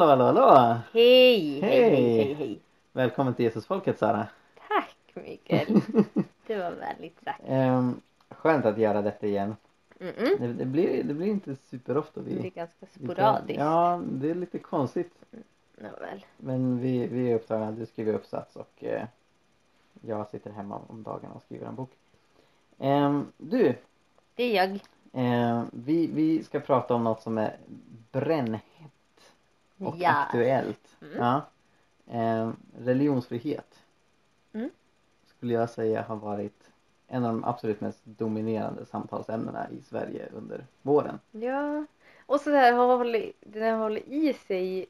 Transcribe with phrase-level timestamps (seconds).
[0.00, 0.78] Hallå, hallå, hallå!
[0.92, 1.90] Hej, hej, hej,
[2.24, 2.34] Hej.
[2.34, 2.60] hej.
[2.92, 4.26] Välkommen till Jesusfolket Sara.
[4.68, 5.66] Tack Mikael.
[6.46, 7.40] Det var vänligt sagt.
[7.46, 8.00] Ehm,
[8.30, 9.56] skönt att göra detta igen.
[9.98, 10.38] Mm-mm.
[10.38, 12.34] Det, det, blir, det blir inte superofta vi...
[12.34, 13.58] Det är ganska vi- sporadiskt.
[13.60, 15.12] Ja, det är lite konstigt.
[15.76, 16.24] Nåväl.
[16.36, 19.04] Men vi, vi är upptagna, du skriver uppsats och eh,
[20.00, 21.90] jag sitter hemma om dagarna och skriver en bok.
[22.78, 23.74] Ehm, du,
[24.34, 24.78] Det är jag.
[25.12, 27.56] ehm, vi, vi ska prata om något som är
[28.12, 28.62] brännhett
[29.80, 30.10] och Ja.
[30.10, 30.96] aktuellt.
[31.02, 31.16] Mm.
[31.18, 31.42] Ja.
[32.10, 33.82] Ehm, religionsfrihet
[34.52, 34.70] Mm.
[35.26, 36.70] skulle jag säga har varit
[37.08, 41.18] en av de absolut mest dominerande samtalsämnena i Sverige under våren.
[41.30, 41.84] Ja.
[42.26, 44.86] Och så där har hållit, den hållit i sig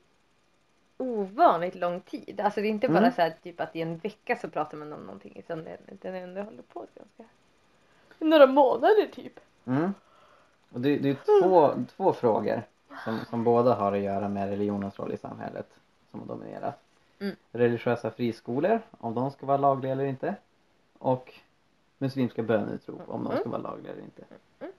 [0.99, 2.41] ovanligt lång tid.
[2.41, 3.13] Alltså det är inte bara Mm.
[3.13, 6.15] så här typ att i en vecka så pratar man om någonting utan den, den
[6.15, 7.25] ändå håller på ganska
[8.19, 9.41] några månader typ.
[9.65, 9.95] Mm.
[10.73, 12.63] Och det, det är två, två frågor
[13.05, 15.67] som, som båda har att göra med religionens roll i samhället
[16.11, 16.81] som har dominerat.
[17.19, 17.37] Mm.
[17.53, 20.35] Religiösa friskolor, om de ska vara lagliga eller inte.
[20.99, 21.35] Och
[21.99, 23.41] muslimska böneutrop, om de Mm.
[23.41, 24.23] ska vara lagliga eller inte.
[24.61, 24.73] Mm.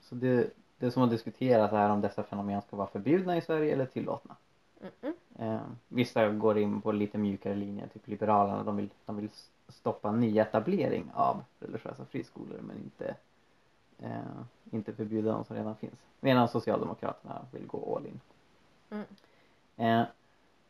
[0.00, 3.72] Så det, det som har diskuterats är om dessa fenomen ska vara förbjudna i Sverige
[3.72, 4.36] eller tillåtna.
[5.38, 8.62] Eh, vissa går in på lite mjukare linjer, typ Liberalerna.
[8.62, 9.28] De vill, de vill
[9.68, 13.14] stoppa nyetablering av religiösa friskolor men inte,
[13.98, 14.20] eh,
[14.70, 15.94] inte förbjuda de som redan finns.
[16.20, 18.20] Medan Socialdemokraterna vill gå all in.
[18.90, 19.06] Mm.
[19.76, 20.06] Eh,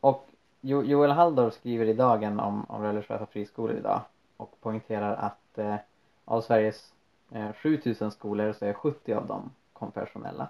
[0.00, 0.28] och
[0.60, 4.00] jo, Joel Halldorf skriver i Dagen om, om religiösa friskolor idag
[4.36, 5.76] och poängterar att eh,
[6.24, 6.92] av Sveriges
[7.30, 10.48] eh, 7000 skolor så är 70 av dem konfessionella.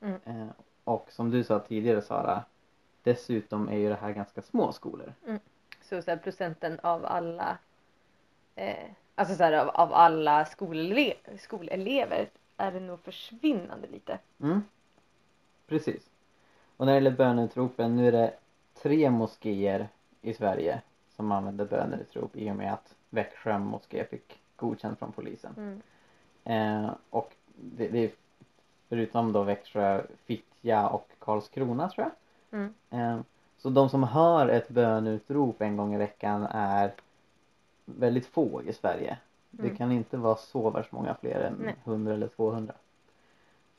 [0.00, 0.20] Mm.
[0.24, 0.48] Eh,
[0.84, 2.44] och som du sa tidigare Sara,
[3.02, 5.14] dessutom är ju det här ganska små skolor.
[5.82, 7.58] Så, så här, procenten av alla
[8.54, 14.18] eh, alltså så här, av, av alla skolele skolelever är det nog försvinnande lite.
[14.40, 14.62] Mm.
[15.66, 16.10] Precis.
[16.76, 18.34] Och när det gäller böneutropen, nu är det
[18.82, 19.88] tre moskéer
[20.20, 20.80] i Sverige
[21.16, 25.54] som använder böneutrop i och med att Växjö moské fick godkänt från polisen.
[25.56, 25.80] Mm.
[26.84, 28.10] Eh, och det, det är
[28.88, 32.60] förutom då Växjö, Fittja och Karlskrona tror jag.
[32.60, 32.74] Mm.
[32.90, 33.20] Eh,
[33.58, 36.92] så de som hör ett bönutrop en gång i veckan är
[37.84, 39.18] väldigt få i Sverige.
[39.50, 39.76] Det Mm.
[39.76, 41.74] kan inte vara så värst många fler än Nej.
[41.84, 42.74] 100 eller 200.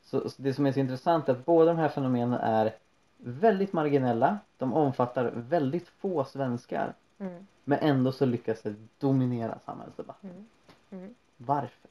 [0.02, 2.74] Så, så det som är så intressant är att båda de här fenomenen är
[3.16, 4.38] väldigt marginella.
[4.58, 6.94] De omfattar väldigt få svenskar.
[7.18, 7.46] Mm.
[7.64, 10.30] Men ändå så lyckas det dominera samhällsdebatten.
[10.30, 10.46] Mm.
[10.90, 11.14] Mm.
[11.36, 11.90] Varför?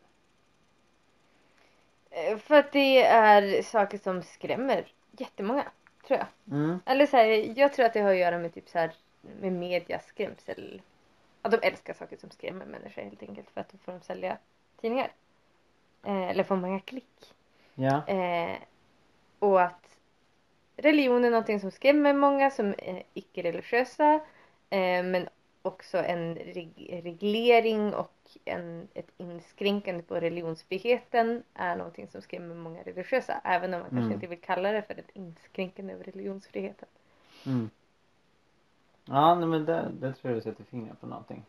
[2.10, 5.64] Eh, För att det är saker som skrämmer jättemånga,
[6.08, 6.58] tror jag.
[6.58, 6.80] Mm.
[6.86, 8.92] Eller så här, jag tror att det har att göra med typ så här
[9.42, 10.82] med medias skrämsel.
[11.46, 14.38] Att de älskar saker som skrämmer människor helt enkelt för att då får de sälja
[14.82, 15.12] tidningar.
[16.04, 17.34] Eh, eller få många klick.
[17.76, 18.08] Ja.
[18.08, 18.58] Eh,
[19.40, 19.98] och att
[20.78, 24.14] religion är någonting som skrämmer många som är icke-religiösa.
[24.70, 25.30] Eh, men
[25.62, 28.14] också en reg- reglering och
[28.46, 33.42] en, ett inskränkande på religionsfriheten är någonting som skrämmer många religiösa.
[33.44, 34.14] Även om man kanske Mm.
[34.14, 36.88] inte vill kalla det för ett inskränkande av religionsfriheten.
[37.46, 37.70] Mm.
[39.06, 41.44] Ja, nej, men det, det tror jag du sätter fingret på någonting.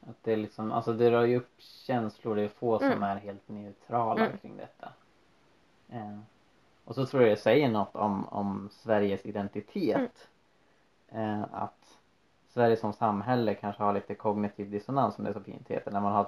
[0.00, 2.36] Att det är liksom, alltså det rör ju upp känslor.
[2.36, 3.02] Det är få som Mm.
[3.02, 4.38] är helt neutrala Mm.
[4.38, 4.88] kring detta.
[5.88, 6.18] Eh,
[6.84, 10.28] och så tror jag det säger något om, om Sveriges identitet.
[11.08, 11.98] Eh, att
[12.48, 15.90] Sverige som samhälle kanske har lite kognitiv dissonans som det så fint heter.
[15.90, 16.26] När man har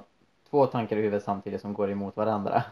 [0.50, 2.62] två tankar i huvudet samtidigt som går emot varandra.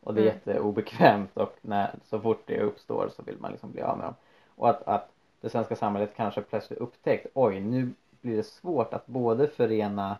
[0.00, 0.34] Och det är Mm.
[0.34, 4.14] jätteobekvämt och när, så fort det uppstår så vill man liksom bli av med dem.
[4.56, 5.10] Och att, att
[5.40, 10.18] det svenska samhället kanske plötsligt upptäckt oj nu blir det svårt att både förena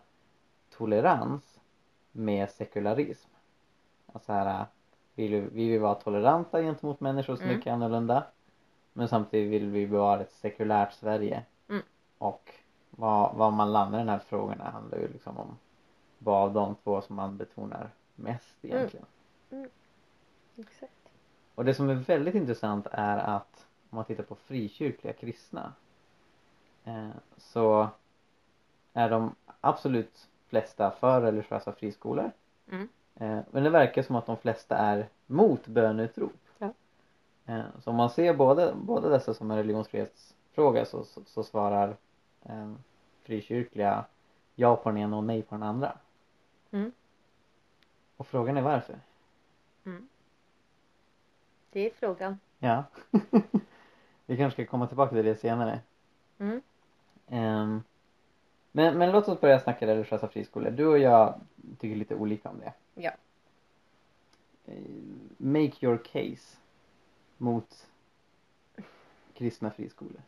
[0.77, 1.59] tolerans
[2.11, 3.29] med sekularism.
[4.13, 4.65] Alltså här,
[5.15, 7.57] vi vill, vi vill vara toleranta gentemot människor som Mm.
[7.57, 8.23] tycker annorlunda.
[8.93, 11.43] Men samtidigt vill vi bevara ett sekulärt Sverige.
[11.69, 11.81] Mm.
[12.17, 12.51] Och
[12.89, 15.57] vad, vad man landar i den här frågorna handlar ju liksom om
[16.17, 19.05] vad av de två som man betonar mest egentligen.
[20.57, 20.93] Exakt.
[21.55, 25.73] Och det som är väldigt intressant är att om man tittar på frikyrkliga kristna
[26.83, 27.89] eh, så
[28.93, 32.31] är de absolut flesta för religiösa friskolor.
[32.71, 32.89] Mm.
[33.15, 36.33] Eh, men det verkar som att de flesta är mot böneutrop.
[36.57, 36.73] Ja.
[37.45, 41.95] Eh, så om man ser båda, båda dessa som en religionsfrihetsfråga så, så, så svarar
[42.43, 42.73] eh,
[43.23, 44.05] frikyrkliga
[44.55, 45.97] ja på den ena och nej på den andra.
[46.71, 46.91] Mm.
[48.17, 48.99] Och frågan är varför?
[49.85, 50.07] Mm.
[51.71, 52.39] Det är frågan.
[52.59, 52.83] Ja.
[54.29, 55.79] Vi kanske ska komma tillbaka till det senare.
[56.39, 56.61] Mm.
[57.27, 57.83] Ehm,
[58.71, 60.71] men, men låt oss börja snacka religiösa friskolor.
[60.71, 61.41] Du och jag
[61.79, 62.73] tycker lite olika om det.
[62.95, 63.11] Ja.
[64.65, 64.73] Eh,
[65.37, 66.57] Make your case
[67.37, 67.87] mot
[69.33, 70.21] kristna friskolor?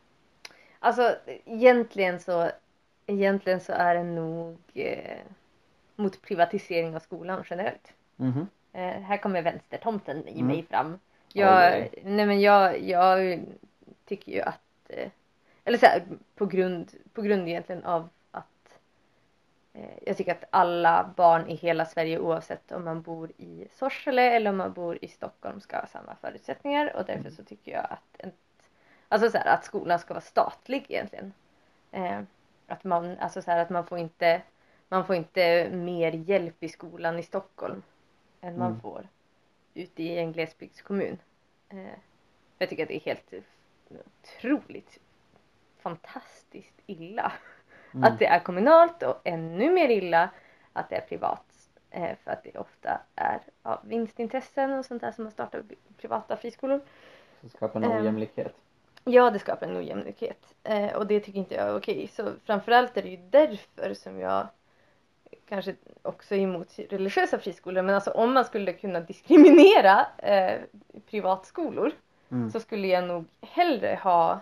[0.78, 2.50] Alltså egentligen så,
[3.06, 5.18] egentligen så är det nog eh,
[5.96, 7.92] mot privatisering av skolan generellt.
[8.16, 8.46] Mhm.
[8.72, 10.46] Eh, här kommer vänstertomten i Mm.
[10.46, 10.98] mig fram.
[11.32, 12.02] Jag, oj.
[12.04, 13.40] nej men jag, jag
[14.12, 15.10] tycker ju att, eh,
[15.64, 16.02] eller så här,
[16.34, 18.78] på grund, på grund egentligen av att
[19.72, 24.22] eh, jag tycker att alla barn i hela Sverige oavsett om man bor i Sorsele
[24.22, 27.86] eller om man bor i Stockholm ska ha samma förutsättningar och därför så tycker jag
[27.90, 28.32] att, en,
[29.08, 31.32] alltså så här, att skolan ska vara statlig egentligen.
[31.92, 32.20] Eh,
[32.66, 34.42] att man, alltså så här, att man får inte,
[34.88, 37.82] man får inte mer hjälp i skolan i Stockholm
[38.40, 38.80] än man Mm.
[38.80, 39.08] får
[39.74, 41.18] ute i en glesbygdskommun.
[41.68, 41.98] Eh,
[42.58, 43.32] jag tycker att det är helt
[44.00, 44.98] otroligt
[45.82, 47.32] fantastiskt illa
[47.94, 48.04] Mm.
[48.04, 50.30] att det är kommunalt och ännu mer illa
[50.72, 51.44] att det är privat.
[51.90, 55.64] Eh, för att det ofta är av vinstintressen och sånt där som har startat
[55.96, 56.80] privata friskolor.
[57.42, 58.02] Så skapar en Ehm.
[58.02, 58.54] ojämlikhet.
[59.04, 60.54] Ja, det skapar en ojämlikhet.
[60.62, 62.08] Eh, och det tycker inte jag är okej.
[62.08, 64.46] Så framförallt är det ju därför som jag
[65.48, 67.82] kanske också är emot religiösa friskolor.
[67.82, 70.60] Men alltså om man skulle kunna diskriminera eh,
[71.10, 71.92] privatskolor
[72.32, 72.50] Mm.
[72.50, 74.40] så skulle jag nog hellre ha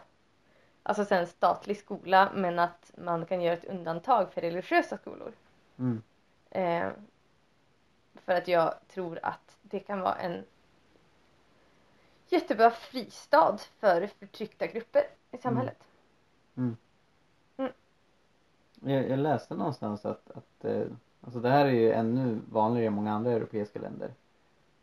[0.83, 5.33] alltså så en statlig skola men att man kan göra ett undantag för religiösa skolor.
[5.79, 6.03] Mm.
[6.51, 6.89] Eh,
[8.15, 10.45] för att jag tror att det kan vara en
[12.29, 15.85] jättebra fristad för förtryckta grupper i samhället.
[18.81, 20.87] Jag, jag läste någonstans att, att eh,
[21.21, 24.15] alltså det här är ju ännu vanligare i många andra europeiska länder.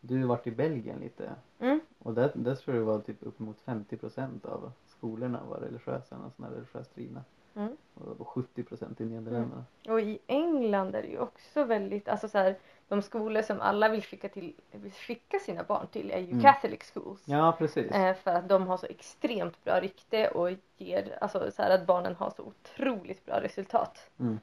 [0.01, 1.80] Du har varit i Belgien lite Mm.
[2.07, 6.15] Och där, där tror jag det var typ uppemot 50 procent av skolorna var religiösa,
[6.15, 7.24] alltså religiöst drivna.
[7.56, 7.77] Mm.
[7.94, 9.65] Och, och 70 procent i Nederländerna.
[9.88, 12.56] Och i England är det ju också väldigt, alltså så här,
[12.88, 16.42] de skolor som alla vill skicka, till, vill skicka sina barn till är ju Mm.
[16.42, 17.24] Catholic schools.
[17.25, 17.92] Ja precis.
[17.92, 21.86] Eh, för att de har så extremt bra rykte och ger, alltså så här att
[21.86, 24.39] barnen har så otroligt bra resultat Mm.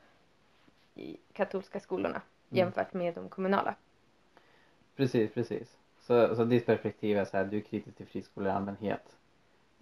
[0.95, 2.17] i katolska skolorna
[2.51, 2.59] Mm.
[2.59, 3.75] jämfört med de kommunala.
[4.97, 5.77] Precis, precis.
[6.07, 9.17] Så, så ditt perspektiv är så här, du är kritisk till friskolor i allmänhet.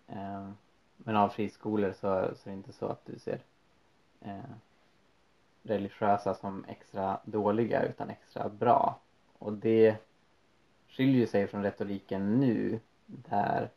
[0.08, 0.48] Eh,
[0.96, 3.40] men av friskolor så, så är det inte så att du ser
[4.20, 4.38] eh,
[5.62, 8.98] religiösa som extra dåliga utan extra bra.
[9.38, 9.96] Och det
[10.88, 13.68] skiljer sig från retoriken nu där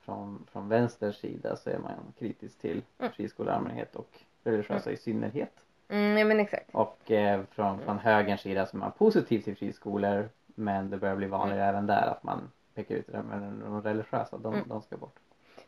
[0.00, 3.12] från, från vänsters sida så är man kritisk till Mm.
[3.12, 5.52] friskolor i allmänhet och religiösa i synnerhet.
[5.88, 6.74] Mm, ja men exakt.
[6.74, 11.16] Och eh, från, från högerns sida så är man positiv till friskolor men det börjar
[11.16, 14.68] bli vanligare även där att man pekar ut det men de religiösa, de, Mm.
[14.68, 15.16] de ska bort.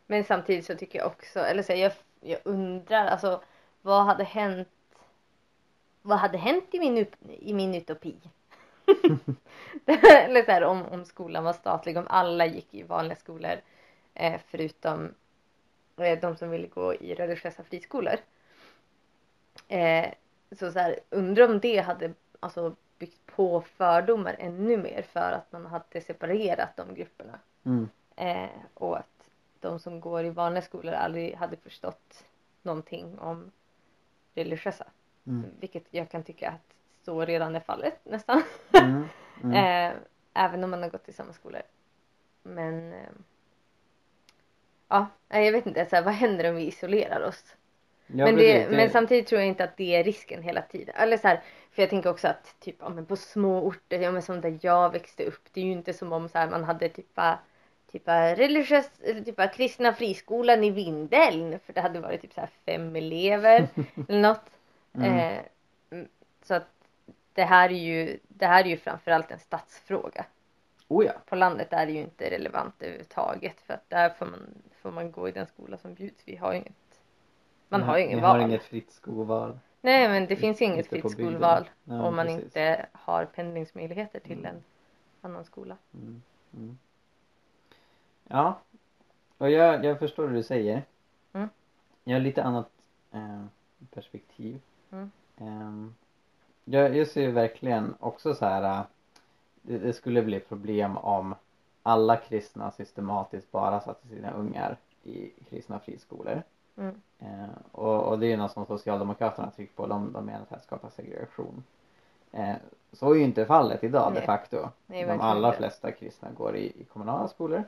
[0.07, 1.91] Men samtidigt så tycker jag också, eller så jag,
[2.21, 3.41] jag undrar alltså
[3.81, 4.67] vad hade hänt
[6.01, 7.05] vad hade hänt i min,
[7.39, 8.15] i min utopi?
[9.85, 13.55] eller så här, om, om skolan var statlig, om alla gick i vanliga skolor
[14.13, 15.13] eh, förutom
[15.97, 18.15] eh, de som ville gå i religiösa friskolor.
[19.67, 20.09] Eh,
[20.51, 25.51] så, så här, undrar om det hade alltså, byggt på fördomar ännu mer för att
[25.51, 27.39] man hade separerat de grupperna.
[27.63, 27.89] Mm.
[28.15, 29.29] Eh, och att
[29.59, 32.25] de som går i vanliga skolor aldrig hade förstått
[32.61, 33.51] någonting om
[34.35, 34.87] religiösa.
[35.27, 35.45] Mm.
[35.59, 36.75] Vilket jag kan tycka att
[37.05, 38.41] så redan är fallet nästan.
[38.71, 39.05] Mm.
[39.43, 39.53] Mm.
[39.55, 39.97] eh,
[40.33, 41.61] även om man har gått i samma skolor.
[42.43, 43.09] Men eh,
[44.87, 45.85] ja, jag vet inte.
[45.85, 47.55] Så här, vad händer om vi isolerar oss?
[48.13, 50.95] Ja, men, det, men samtidigt tror jag inte att det är risken hela tiden.
[50.97, 54.11] Eller så här, för jag tänker också att typ, ja, men på små orter, ja,
[54.11, 56.63] men som där jag växte upp, det är ju inte som om så här, man
[56.63, 57.19] hade typ
[57.91, 58.89] typ religiös,
[59.25, 61.59] typ kristna friskolan i Vindeln.
[61.59, 63.67] För det hade varit typ så här fem elever
[64.07, 64.49] eller något.
[64.93, 65.17] Mm.
[65.17, 65.39] Eh,
[65.91, 66.07] mm,
[66.43, 66.67] så att
[67.33, 70.25] det här är ju, det här är ju framförallt en stadsfråga.
[70.87, 71.13] Oh ja.
[71.25, 75.11] På landet är det ju inte relevant överhuvudtaget för att där får man, får man
[75.11, 76.23] gå i den skola som bjuds.
[76.25, 76.73] Vi har ju inget,
[77.69, 78.39] man Ni har ju ingen ni val.
[78.39, 79.59] har inget fritt skolval.
[79.81, 82.43] Nej men det finns ju inget fritt skolval Ja, om man precis.
[82.43, 84.45] inte har pendlingsmöjligheter till Mm.
[84.55, 84.63] en
[85.21, 85.77] annan skola.
[85.93, 86.21] Mm.
[86.53, 86.77] Mm.
[88.27, 88.59] Ja.
[89.37, 90.83] Och jag, jag förstår vad du säger.
[91.33, 91.49] Mm.
[92.03, 92.69] Jag har lite annat
[93.11, 93.43] eh,
[93.91, 94.61] perspektiv.
[95.37, 95.95] Ehm,
[96.65, 98.63] jag, jag ser verkligen också så här.
[98.79, 98.85] eh,
[99.61, 101.35] Det, det skulle bli problem om
[101.83, 106.43] alla kristna systematiskt bara satte sina ungar i kristna friskolor.
[106.79, 107.01] Mm.
[107.19, 109.87] Eh, och, och det är ju något som Socialdemokraterna trycker på.
[109.87, 111.63] De, de menar att det här skapar segregation.
[112.31, 112.55] Eh,
[112.93, 114.25] så är ju inte fallet idag de Nej.
[114.25, 114.57] facto.
[114.87, 117.63] Nej, de allra flesta kristna går i, i kommunala skolor.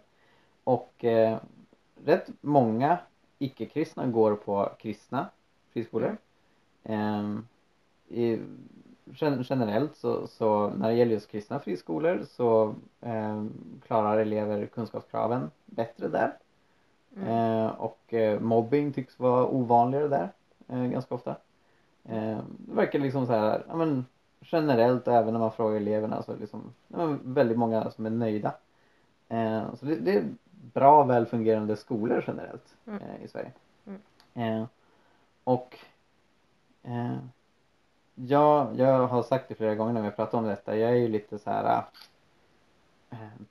[0.63, 1.37] Och eh,
[2.05, 2.97] rätt många
[3.39, 5.29] icke-kristna går på kristna
[5.73, 6.17] friskolor.
[6.83, 7.47] Ehm,
[8.07, 8.39] i,
[9.05, 13.53] gen- generellt så, så när det gäller just kristna friskolor så ehm,
[13.87, 16.37] klarar elever kunskapskraven bättre där.
[17.17, 17.27] Mm.
[17.27, 20.29] Eh, och eh, mobbing tycks vara ovanligare där
[20.67, 21.35] eh, ganska ofta.
[22.03, 24.05] Eh, det verkar liksom så här, ja men
[24.41, 28.53] generellt även när man frågar eleverna så liksom, ja, väldigt många som är nöjda.
[29.29, 30.23] Eh, så det, det är
[30.73, 33.01] bra väl fungerande skolor generellt Mm.
[33.01, 33.51] eh, i Sverige.
[34.33, 34.65] Mm.
[35.43, 35.77] Och
[38.15, 40.95] jag, jag har sagt det flera gånger när vi har pratat om detta, jag är
[40.95, 41.83] ju lite så här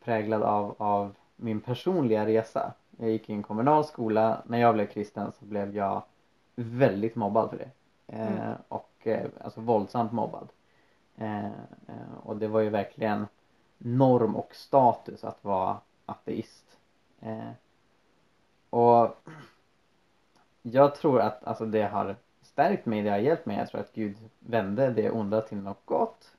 [0.04, 2.72] präglad av, av min personliga resa.
[3.00, 6.02] Jag gick i en kommunal skola, när jag blev kristen så blev jag
[6.54, 7.70] väldigt mobbad för det.
[8.06, 8.56] Eh, Mm.
[8.68, 10.48] Och eh, alltså våldsamt mobbad.
[11.16, 11.48] Eh,
[12.22, 13.26] och det var ju verkligen
[13.78, 15.76] norm och status att vara
[16.06, 16.78] ateist.
[18.70, 19.16] Och
[20.62, 23.56] jag tror att alltså det har stärkt mig, det har hjälpt mig.
[23.56, 26.32] Jag tror att Gud vände det onda till något gott.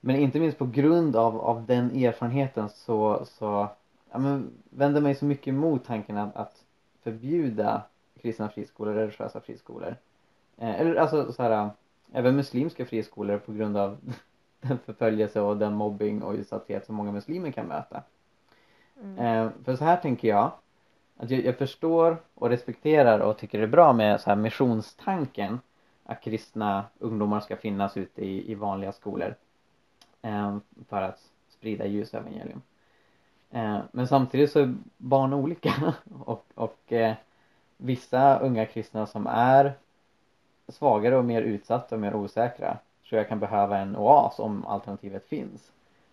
[0.00, 3.68] Men inte minst på grund av, av den erfarenheten så, så
[4.10, 6.64] ja, men, vände mig så mycket emot tanken att, att
[7.02, 7.82] förbjuda
[8.22, 9.96] kristna friskolor, religiösa friskolor.
[10.56, 11.70] Eh, eller alltså så här,
[12.12, 13.98] även muslimska friskolor på grund av
[14.60, 18.02] den förföljelse och den mobbing och utsatthet som många muslimer kan möta.
[19.02, 19.18] Mm.
[19.18, 20.50] Eh, för så här tänker jag.
[21.16, 25.60] Att jag, jag förstår och respekterar och tycker det är bra med så här missionstanken.
[26.04, 29.34] Att kristna ungdomar ska finnas ute i, i vanliga skolor.
[30.22, 30.56] Eh,
[30.88, 32.62] för att sprida ljusevangelium.
[32.62, 32.69] Eh,
[33.92, 35.94] men samtidigt så är barn olika.
[36.24, 37.14] och och eh,
[37.76, 39.72] vissa unga kristna som är
[40.68, 42.78] svagare och mer utsatta och mer osäkra
[43.08, 45.72] tror jag kan behöva en oas om alternativet finns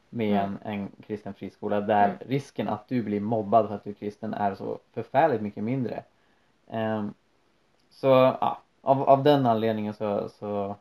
[0.09, 0.57] med Mm.
[0.63, 2.17] en, en kristen friskola där Mm.
[2.19, 6.03] risken att du blir mobbad för att du är kristen är så förfärligt mycket mindre.
[6.67, 7.13] Ehm,
[7.89, 8.07] så
[8.41, 10.75] ja, av, av den anledningen så, så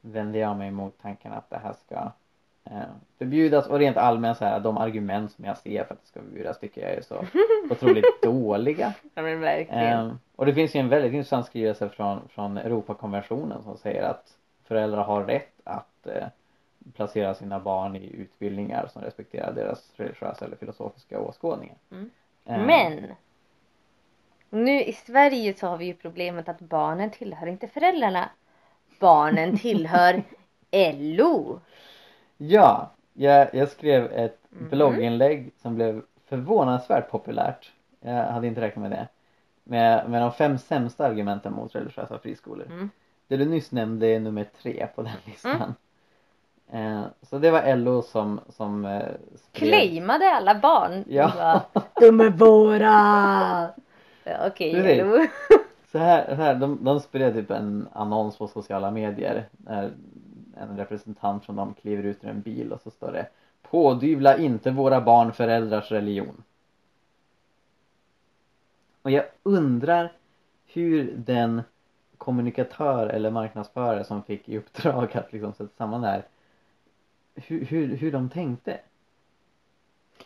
[0.00, 2.10] vänder jag mig mot tanken att det här ska eh,
[3.18, 6.20] förbjudas och rent allmänt så här de argument som jag ser för att det ska
[6.20, 7.24] förbjudas tycker jag är så
[7.70, 8.94] otroligt dåliga.
[9.14, 9.82] Ja men verkligen.
[9.82, 14.36] Ehm, och det finns ju en väldigt intressant skrivelse från, från Europakonventionen som säger att
[14.64, 16.26] föräldrar har rätt att eh,
[16.94, 21.76] placera sina barn i utbildningar som respekterar deras religiösa eller filosofiska åskådningar.
[21.90, 22.10] Mm.
[22.44, 23.14] Ehm, Men
[24.50, 28.30] nu i Sverige så har vi ju problemet att barnen tillhör inte föräldrarna.
[29.00, 30.22] Barnen tillhör
[30.94, 31.60] LO.
[32.36, 34.68] Ja, jag, jag skrev ett Mhm.
[34.70, 37.72] blogginlägg som blev förvånansvärt populärt.
[38.00, 39.08] Jag hade inte räknat med det.
[39.64, 42.66] Med, med de fem sämsta argumenten mot religiösa friskolor.
[42.66, 42.90] Mm.
[43.28, 45.74] Det du nyss nämnde är nummer tre på den listan.
[46.70, 49.02] Eh, så det var LO som, som eh,
[49.36, 51.04] skrev- Claimade alla barn.
[51.08, 51.26] Ja.
[51.30, 53.68] De, bara, de är våra!
[54.46, 55.02] Okej Precis.
[55.02, 55.26] LO.
[55.92, 59.90] Så här, så här de, de spred typ en annons på sociala medier när
[60.56, 63.28] en representant från dem kliver ut ur en bil och så står det
[63.62, 66.42] Pådyvla inte våra barn föräldrars religion.
[69.02, 70.12] Och jag undrar
[70.66, 71.62] hur den
[72.18, 76.24] kommunikatör eller marknadsförare som fick i uppdrag att liksom sätta samman det här
[77.34, 78.80] hur, hur, hur de tänkte.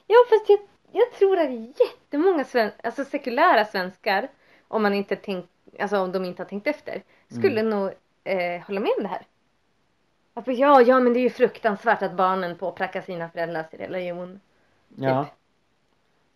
[0.06, 0.58] Ja fast jag,
[0.92, 4.28] jag tror att jättemånga sven, alltså sekulära svenskar
[4.68, 5.48] om man inte tänkt,
[5.80, 7.90] alltså om de inte har tänkt efter skulle nog
[8.24, 9.26] eh, hålla med om det här.
[10.34, 14.40] Bara, ja, ja men det är ju fruktansvärt att barnen påprackar sina föräldrars religion.
[14.96, 15.26] Ja.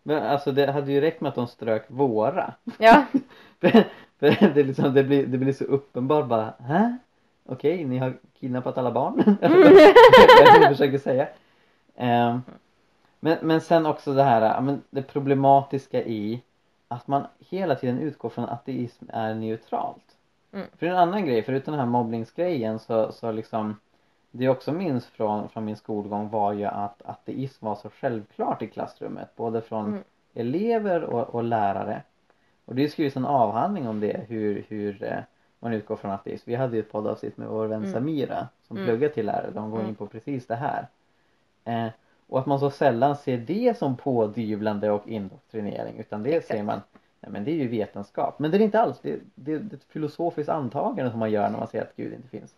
[0.03, 2.53] Men alltså det hade ju räckt med att de strök våra.
[2.77, 3.05] Ja,
[3.59, 3.69] För,
[4.19, 6.97] för det, liksom, det, blir, det blir så uppenbart bara, hä?
[7.45, 9.37] Okej, ni har kidnappat alla barn?
[9.41, 11.27] Är det du försöker säga?
[11.95, 12.41] Ehm,
[13.19, 16.41] men, men sen också det här, men det problematiska i
[16.87, 20.14] att man hela tiden utgår från att ateism är neutralt.
[20.55, 20.67] Mm.
[20.77, 23.79] För en annan grej, förutom den här mobbningsgrejen så, så liksom
[24.31, 28.61] det jag också minns från, från min skolgång var ju att ateism var så självklart
[28.61, 29.35] i klassrummet.
[29.35, 30.03] Både från Mm.
[30.33, 32.01] elever och, och lärare.
[32.65, 35.17] Och det är skrivits en avhandling om det, hur, hur eh,
[35.59, 36.49] man utgår från ateism.
[36.49, 37.93] Vi hade ju ett poddavsnitt med vår vän Mm.
[37.93, 38.87] Samira som Mm.
[38.89, 39.51] pluggar till lärare.
[39.53, 39.89] De går Mm.
[39.89, 40.87] in på precis det här.
[41.65, 41.87] Eh,
[42.27, 46.47] och att man så sällan ser det som pådyvlande och indoktrinering utan det Exakt.
[46.57, 46.81] ser man
[47.25, 48.39] Nej men det är ju vetenskap.
[48.39, 48.99] Men det är inte alls.
[49.01, 52.13] Det, det, det är ett filosofiskt antagande som man gör när man säger att Gud
[52.13, 52.55] inte finns.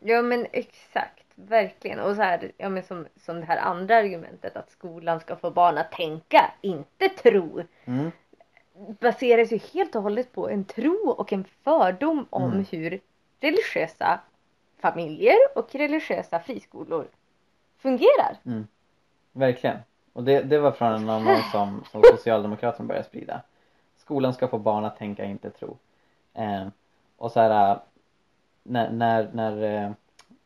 [0.00, 2.00] ja men exakt, verkligen.
[2.00, 5.50] Och så här, ja men som, som det här andra argumentet att skolan ska få
[5.50, 7.62] barn att tänka, inte tro.
[7.84, 8.10] Mm.
[9.00, 12.64] baseras ju helt och hållet på en tro och en fördom om Mm.
[12.70, 13.00] hur
[13.40, 14.20] religiösa
[14.78, 17.06] familjer och religiösa friskolor
[17.78, 18.36] fungerar.
[19.32, 19.76] Verkligen.
[20.12, 23.42] Och det, det var från annan som, som Socialdemokraterna började sprida.
[24.08, 25.76] Skolan ska få barn att tänka, inte tro.
[26.34, 26.66] Eh,
[27.16, 27.78] och så här, äh,
[28.62, 29.90] när, när, när eh,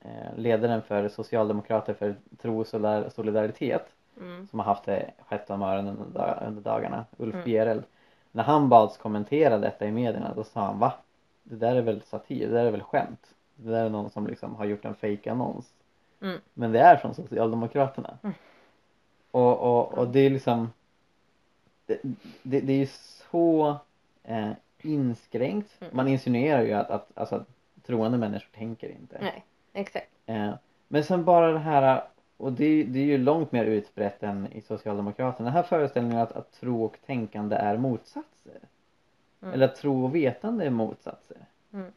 [0.00, 3.86] eh, ledaren för Socialdemokrater för tro och solidar- solidaritet
[4.20, 4.46] Mm.
[4.46, 7.44] som har haft det skett om öronen under, dag- under dagarna, Ulf Mm.
[7.44, 7.82] Bjereld.
[8.32, 10.92] När han bads kommentera detta i medierna då sa han va?
[11.42, 13.34] Det där är väl satir, det där är väl skämt.
[13.54, 15.72] Det där är någon som liksom har gjort en fake annons
[16.20, 16.40] Mm.
[16.54, 18.18] Men det är från Socialdemokraterna.
[18.22, 18.34] Mm.
[19.30, 20.72] Och, och, och det är liksom
[21.86, 22.00] det,
[22.42, 22.86] det, det är ju
[23.32, 23.76] så
[24.24, 24.50] eh,
[24.82, 25.70] inskränkt.
[25.80, 25.96] Mm.
[25.96, 27.48] Man insinuerar ju att, att, alltså, att
[27.86, 29.18] troende människor tänker inte.
[29.20, 30.10] Nej, exakt.
[30.26, 30.54] Eh,
[30.88, 32.02] men sen bara det här,
[32.36, 35.44] och det, är- det är ju långt mer utbrett än i Socialdemokraterna.
[35.44, 38.58] Den här föreställningen att, att tro och tänkande är motsatser.
[39.42, 39.54] Mm.
[39.54, 41.36] Eller att tro och vetande är motsatser.
[41.72, 41.92] Mm.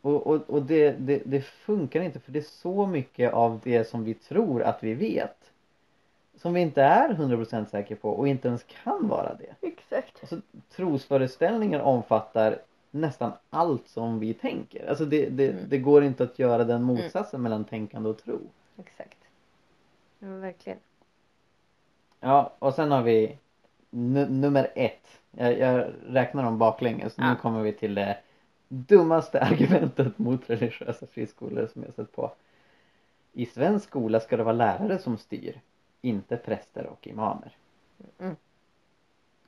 [0.00, 3.84] Och, och, och det, det, det funkar inte för det är så mycket av det
[3.84, 5.50] som vi tror att vi vet
[6.46, 9.68] som vi inte är 100% säkra på och inte ens kan vara det.
[9.68, 10.18] Exakt.
[10.20, 10.40] Alltså,
[10.76, 12.58] trosföreställningen omfattar
[12.90, 14.88] nästan allt som vi tänker.
[14.88, 15.64] Alltså det, det, Mm.
[15.68, 18.38] det går inte att göra den motsatsen mellan tänkande och tro.
[18.78, 19.18] Exakt.
[20.18, 20.78] Ja, verkligen.
[22.20, 23.38] Ja, och sen har vi
[23.90, 25.20] nu, nummer ett.
[25.30, 27.18] Jag, jag räknar dem baklänges.
[27.18, 27.34] Nu Ja.
[27.42, 28.18] kommer vi till det
[28.68, 32.32] dummaste argumentet mot religiösa friskolor som jag sett på.
[33.32, 35.60] I svensk skola ska det vara lärare som styr,
[36.06, 37.56] inte präster och imamer.
[38.18, 38.36] Mm.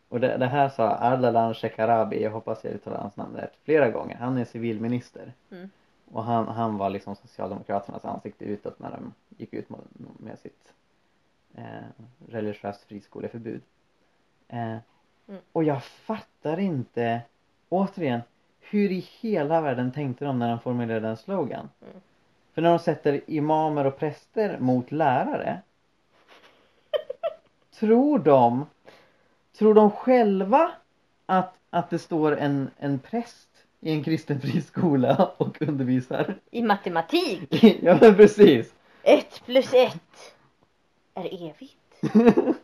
[0.08, 3.90] Och det, det här sa Ardalan Shekarabi, jag hoppas jag uttalar hans namn rätt, flera
[3.90, 4.16] gånger.
[4.16, 5.32] Han är civilminister.
[5.50, 5.70] Mm.
[6.12, 9.80] Och han, han var liksom Socialdemokraternas ansikte utåt när de gick ut med,
[10.18, 10.72] med sitt
[11.54, 13.62] eh, religiöst friskoleförbud.
[14.48, 14.76] Eh,
[15.28, 15.40] Mm.
[15.52, 17.20] Och jag fattar inte,
[17.68, 18.20] återigen,
[18.60, 21.70] hur i hela världen tänkte de när de formulerade en slogan?
[21.82, 22.00] Mm.
[22.54, 25.62] För när de sätter imamer och präster mot lärare
[27.78, 28.66] Tror de
[29.58, 30.70] Tror de själva
[31.26, 33.48] att, att det står en, en präst
[33.80, 36.38] i en kristen friskola och undervisar?
[36.50, 37.64] I matematik.
[37.82, 38.74] ja men precis!
[39.02, 40.34] Ett plus ett
[41.14, 42.00] är evigt.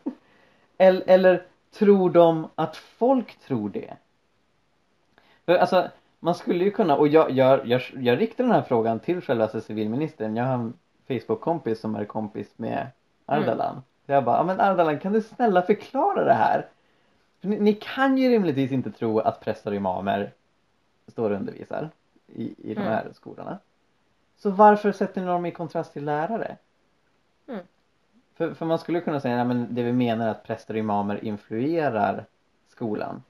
[0.77, 3.97] eller, eller tror de att folk tror det?
[5.45, 8.99] För alltså man skulle ju kunna, och jag, jag, jag, jag riktar den här frågan
[8.99, 10.35] till själva civilministern.
[10.35, 10.73] Jag har en
[11.07, 12.87] Facebook-kompis som är kompis med
[13.25, 13.75] Ardalan.
[13.75, 13.81] Så
[14.13, 16.67] jag bara, men Ardalan kan du snälla förklara det här?
[17.41, 20.33] För ni, ni kan ju rimligtvis inte tro att präster och imamer
[21.07, 21.89] står och undervisar
[22.27, 22.93] i, i de Mm.
[22.93, 23.59] här skolorna.
[24.37, 26.57] Så varför sätter ni dem i kontrast till lärare?
[27.47, 27.61] Mm.
[28.35, 30.79] För, för man skulle kunna säga, ja, men det vi menar är att präster och
[30.79, 32.25] imamer influerar
[32.67, 33.23] skolan.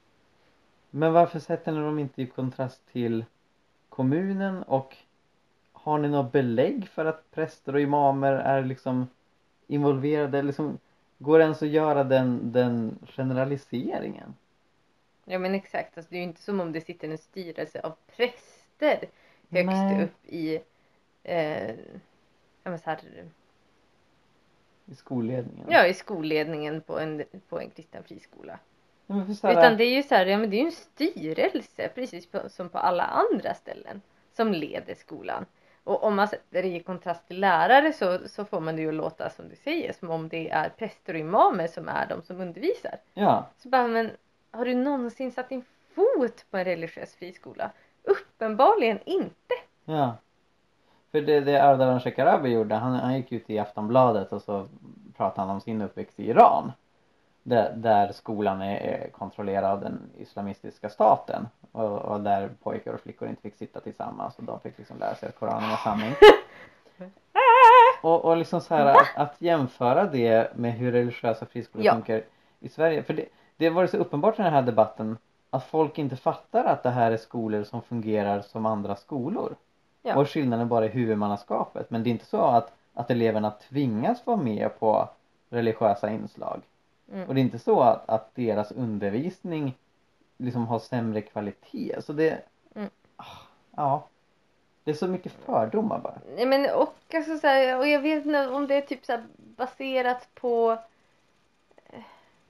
[0.90, 3.24] Men varför sätter ni dem inte i kontrast till
[3.88, 4.96] kommunen och
[5.72, 9.06] har ni något belägg för att präster och imamer är liksom
[9.66, 10.42] involverade?
[10.42, 10.78] Liksom,
[11.18, 14.34] går det ens att göra den, den generaliseringen?
[15.24, 15.98] Ja men exakt.
[15.98, 19.08] Alltså, det är ju inte som om det sitter en styrelse av präster
[19.50, 20.04] högst Nej.
[20.04, 20.60] upp i
[21.22, 21.70] eh,
[22.62, 23.00] ja, men här,
[24.86, 25.66] I skolledningen?
[25.70, 28.58] ja, i skolledningen på en, på en kristen friskola.
[29.06, 32.26] Men Utan det är ju så här, ja men det är ju en styrelse precis
[32.26, 34.02] på, som på alla andra ställen
[34.32, 35.46] som leder skolan.
[35.86, 38.88] Och om man sätter det i kontrast till lärare så, så får man det ju
[38.88, 42.22] att låta som du säger som om det är präster och imamer som är de
[42.22, 42.94] som undervisar.
[43.14, 44.10] Ja, Så bara, men
[44.50, 47.70] har du någonsin satt din fot på en religiös friskola?
[48.04, 49.54] Uppenbarligen inte.
[49.84, 50.16] ja.
[51.12, 54.68] För det, det Ardalan Shekarabi gjorde, han, han gick ut i Aftonbladet och så
[55.16, 56.72] pratade han om sin uppväxt i Iran.
[57.48, 61.48] Där, där skolan är, är kontrollerad av den islamistiska staten.
[61.72, 65.14] Och, och där pojkar och flickor inte fick sitta tillsammans och de fick liksom lära
[65.14, 66.14] sig att Koranen är sanning.
[68.02, 71.92] Och, och liksom så här att, att jämföra det med hur religiösa friskolor Ja.
[71.92, 72.22] funkar
[72.60, 73.02] i Sverige.
[73.02, 73.24] För det,
[73.56, 75.18] det har varit så uppenbart i den här debatten
[75.50, 79.54] att folk inte fattar att det här är skolor som fungerar som andra skolor.
[80.02, 80.16] Ja.
[80.16, 81.90] Och skillnaden bara i huvudmannaskapet.
[81.90, 85.08] Men det är inte så att, att eleverna tvingas vara med på
[85.50, 86.60] religiösa inslag.
[87.12, 87.28] Mm.
[87.28, 89.74] Och det är inte så att, att deras undervisning
[90.36, 92.02] liksom har sämre kvalitet.
[92.02, 92.42] Så det...
[92.74, 92.90] Mm.
[93.16, 93.24] Ah,
[93.76, 94.08] Ja.
[94.84, 96.18] Det är så mycket fördomar bara.
[96.36, 99.18] Nej men och alltså så här, och jag vet inte om det är typ så
[99.36, 100.78] baserat på
[101.86, 102.00] eh,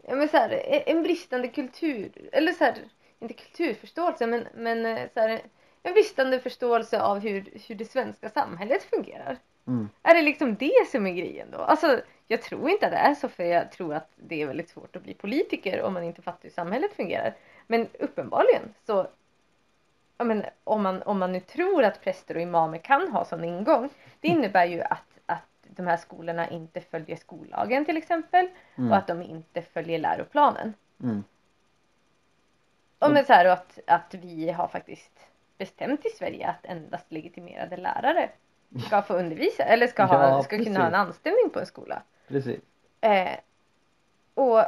[0.02, 2.74] ja men så här, en bristande kultur eller så här,
[3.18, 5.40] inte kulturförståelse men, men eh, så här,
[5.82, 9.38] en bristande förståelse av hur, hur det svenska samhället fungerar.
[9.66, 9.88] Mm.
[10.02, 11.58] Är det liksom det som är grejen då?
[11.58, 14.70] Alltså jag tror inte att det är så för jag tror att det är väldigt
[14.70, 17.34] svårt att bli politiker om man inte fattar hur samhället fungerar.
[17.66, 19.06] Men uppenbarligen så
[20.18, 23.88] men om, man, om man nu tror att präster och imamer kan ha sån ingång.
[24.20, 28.48] Det innebär ju att, att de här skolorna inte följer skollagen till exempel.
[28.76, 28.90] Mm.
[28.90, 30.74] Och att de inte följer läroplanen.
[31.02, 31.24] Mm.
[32.98, 35.20] Och, men så här, att, att vi har faktiskt
[35.58, 38.30] bestämt i Sverige att endast legitimerade lärare
[38.86, 42.02] ska få undervisa eller ska, ha, Ja, ska kunna ha en anställning på en skola.
[42.28, 42.60] Precis.
[43.00, 43.36] Eh,
[44.34, 44.64] och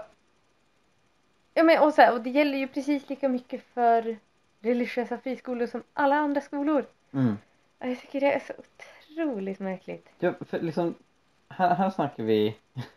[1.55, 4.17] ja, men, och, så här, och det gäller ju precis lika mycket för
[4.61, 6.85] religiösa friskolor som alla andra skolor.
[7.13, 7.39] Mm.
[7.79, 10.09] Ja, Jag tycker det är så otroligt märkligt.
[10.19, 10.95] Ja, för liksom,
[11.49, 12.57] här, här snackar vi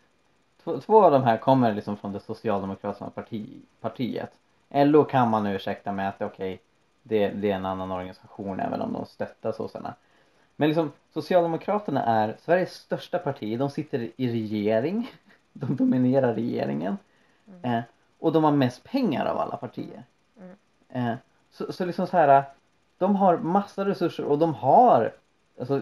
[0.64, 4.32] två, två av de här kommer liksom från det socialdemokratiska parti, partiet.
[4.70, 6.60] LO kan man ursäkta med att okej,
[7.04, 9.94] det, det är en annan organisation även om de stöttar sossarna.
[10.56, 13.60] Men liksom Socialdemokraterna är Sveriges största parti.
[13.60, 15.12] De sitter i regering.
[15.54, 16.98] De dominerar regeringen.
[17.48, 17.78] Mm.
[17.78, 17.84] Eh,
[18.20, 20.04] och de har mest pengar av alla partier.
[20.40, 21.08] Mm.
[21.08, 21.16] Eh,
[21.52, 22.44] så, så liksom så här.
[22.98, 25.14] De har massa resurser och de har
[25.60, 25.82] alltså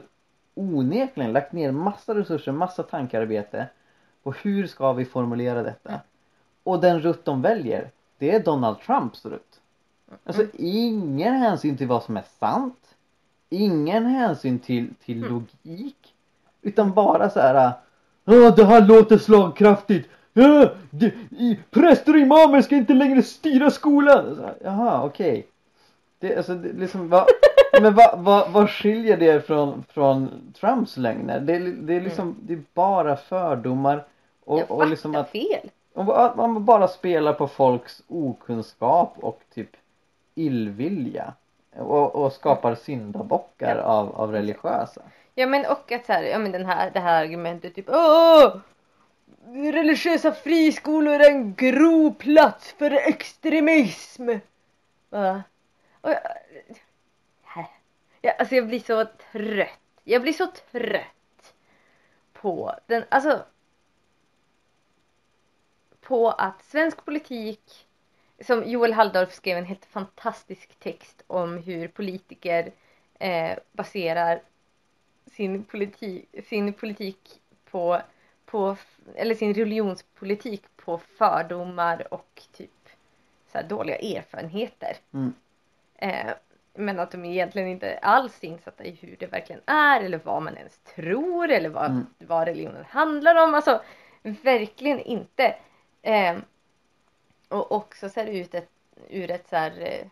[0.56, 3.68] onekligen lagt ner massa resurser, massa tankearbete
[4.24, 5.90] på hur ska vi formulera detta.
[5.90, 6.02] Mm.
[6.64, 9.62] Och den rutt de väljer, det är Donald Trumps rutt.
[10.24, 10.52] Alltså Mm.
[10.58, 12.96] ingen hänsyn till vad som är sant.
[13.50, 15.30] Ingen hänsyn till, till Mm.
[15.64, 16.14] logik.
[16.62, 17.72] Utan bara så här.
[18.26, 20.10] Ja, det här låter slagkraftigt.
[20.34, 24.36] Ja, det, i, präster och imamer ska inte längre styra skolan.
[24.36, 25.48] Så, här, Jaha, okej.
[26.20, 27.26] Det, alltså, det, liksom, vad,
[27.82, 31.40] men vad, vad, vad skiljer det från, från Trumps lögner?
[31.40, 34.06] Det, är- det är liksom, det är bara fördomar.
[34.46, 35.70] Och, jag och liksom att fel.
[35.96, 39.70] att man bara spelar på folks okunskap och typ
[40.36, 41.34] illvilja.
[41.76, 43.84] Och, och skapar syndabockar Ja.
[43.84, 45.02] av, av religiösa.
[45.36, 48.58] Ja men och att så här, ja men den här, det här argumentet typ Åh!
[49.74, 54.30] Religiösa friskolor är en groplats för extremism.
[55.10, 55.44] Va?
[56.02, 56.20] Och jag,
[58.22, 59.80] ja, alltså jag blir så trött.
[60.04, 61.54] Jag blir så trött
[62.34, 63.44] på den, alltså
[66.02, 67.88] på att svensk politik
[68.42, 72.72] som Joel Halldorf skrev en helt fantastisk text om hur politiker
[73.20, 74.42] eh, baserar
[75.32, 78.02] sin politik, sin politik på,
[78.46, 78.76] på,
[79.16, 82.90] eller sin religionspolitik på fördomar och typ
[83.52, 84.98] så här dåliga erfarenheter.
[85.14, 85.34] Mm.
[85.96, 86.34] Eh,
[86.74, 90.42] men att de egentligen inte alls är insatta i hur det verkligen är eller vad
[90.42, 92.06] man ens tror eller vad, Mm.
[92.18, 93.54] vad religionen handlar om.
[93.54, 93.82] Alltså
[94.22, 95.56] verkligen inte.
[96.02, 96.38] Eh,
[97.50, 98.70] och också så här ut ett,
[99.10, 100.08] ur ett så här eh,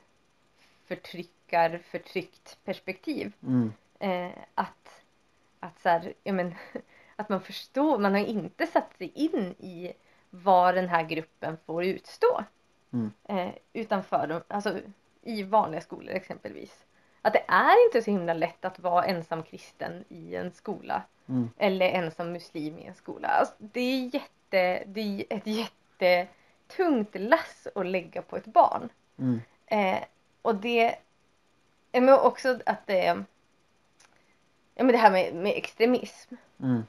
[0.86, 3.34] förtryckar, förtryckt perspektiv.
[3.44, 3.74] Mm.
[4.00, 5.04] Eh, att,
[5.60, 6.56] att så här, ja men,
[7.16, 9.94] att man förstår, man har inte satt sig in i
[10.30, 12.44] vad den här gruppen får utstå.
[12.94, 13.12] Mm.
[13.24, 14.80] Eh, utanför dem, alltså
[15.22, 16.86] i vanliga skolor exempelvis.
[17.22, 21.02] Att det är inte så himla lätt att vara ensam kristen i en skola.
[21.30, 21.50] Mm.
[21.58, 23.28] Eller ensam muslim i en skola.
[23.28, 25.48] Alltså, det är jätte, det är ett
[26.68, 28.90] jättetungt lass att lägga på ett barn.
[29.20, 29.42] Mm.
[29.66, 30.04] Eh,
[30.42, 30.96] och det,
[31.92, 33.24] men också att det,
[34.76, 36.36] ja men det här med, med extremism.
[36.62, 36.84] Mm.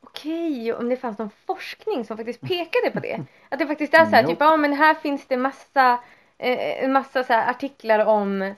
[0.00, 3.24] Okej, om det fanns någon forskning som faktiskt pekade på det.
[3.48, 4.34] Att det faktiskt är så här, Nope.
[4.34, 5.92] typ, ja men här finns det massa,
[6.38, 8.54] eh, en massa så här artiklar om,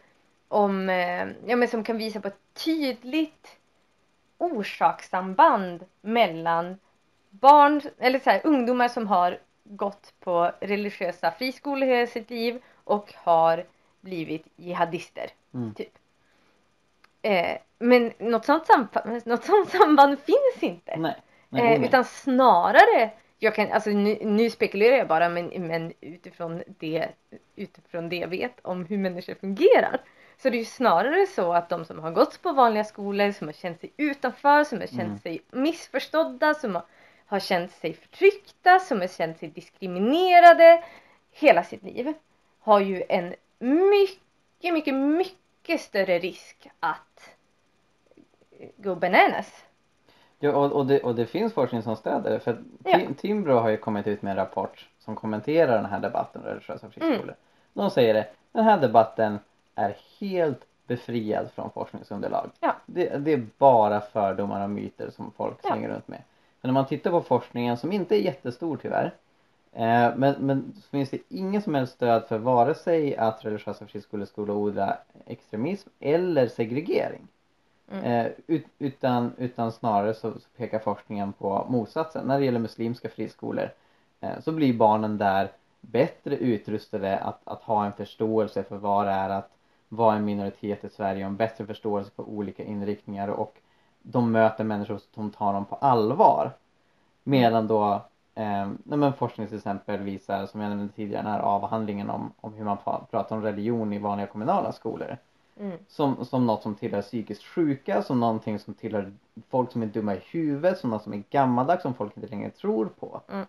[0.49, 3.57] om, eh, ja men som kan visa på ett tydligt
[4.39, 6.79] orsakssamband mellan
[7.31, 9.39] barn, eller så här, ungdomar som har
[9.77, 13.65] gått på religiösa friskolor hela sitt liv och har
[14.01, 15.31] blivit jihadister.
[15.55, 15.75] Mm.
[15.75, 15.93] Typ.
[17.23, 20.97] Eh, men något sånt, samband, något sånt samband finns inte.
[20.97, 21.17] Nej.
[21.49, 26.63] Nej, Eh, utan snarare, jag kan, alltså nu, nu spekulerar jag bara men, men utifrån,
[26.79, 27.09] det,
[27.57, 30.01] utifrån det jag vet om hur människor fungerar.
[30.43, 33.49] Så det är ju snarare så att de som har gått på vanliga skolor, som
[33.49, 35.19] har känt sig utanför, som har känt Mm.
[35.19, 36.85] sig missförstådda, som har,
[37.31, 40.85] har känt sig förtryckta, som har känt sig diskriminerade
[41.33, 42.13] hela sitt liv.
[42.61, 47.31] Har ju en mycket, mycket, mycket större risk att
[48.77, 49.65] gå bananas.
[50.39, 52.41] Ja, och, och, det, och det finns forskning som stöder det.
[52.41, 52.97] För Ja.
[52.99, 56.47] Tim- Timbro har ju kommit ut med en rapport som kommenterar den här debatten om
[56.49, 57.23] religiösa friskolor.
[57.23, 57.35] Mm.
[57.73, 59.39] De säger det, den här debatten
[59.75, 62.51] är helt befriad från forskningsunderlag.
[62.61, 62.77] Ja.
[62.87, 65.69] Det, det är bara fördomar och myter som folk Ja.
[65.71, 66.23] slänger runt med.
[66.61, 69.15] Men när man tittar på forskningen, som inte är jättestor tyvärr,
[69.73, 73.87] eh, men, men så finns det ingen som helst stöd för vare sig att religiösa
[73.87, 77.29] friskolor skulle odla extremism eller segregering.
[77.93, 78.05] Mm.
[78.05, 82.27] Eh, ut, utan, utan snarare så, så pekar forskningen på motsatsen.
[82.27, 83.71] När det gäller muslimska friskolor
[84.21, 89.13] eh, så blir barnen där bättre utrustade att, att ha en förståelse för vad det
[89.13, 89.51] är att
[89.89, 93.57] vara en minoritet i Sverige och en bättre förståelse för olika inriktningar och
[94.03, 96.51] de möter människor som tar dem på allvar.
[97.25, 97.93] Medan då
[98.35, 102.55] eh, men forskning till exempel visar, som jag nämnde tidigare, den här avhandlingen om, om
[102.55, 105.17] hur man pra- pratar om religion i vanliga kommunala skolor.
[105.61, 105.79] Mm.
[105.89, 109.13] som, som något som tillhör psykiskt sjuka, som någonting som tillhör
[109.51, 112.51] folk som är dumma i huvudet, som något som är gammaldags, som folk inte längre
[112.51, 113.21] tror på.
[113.33, 113.47] Mm.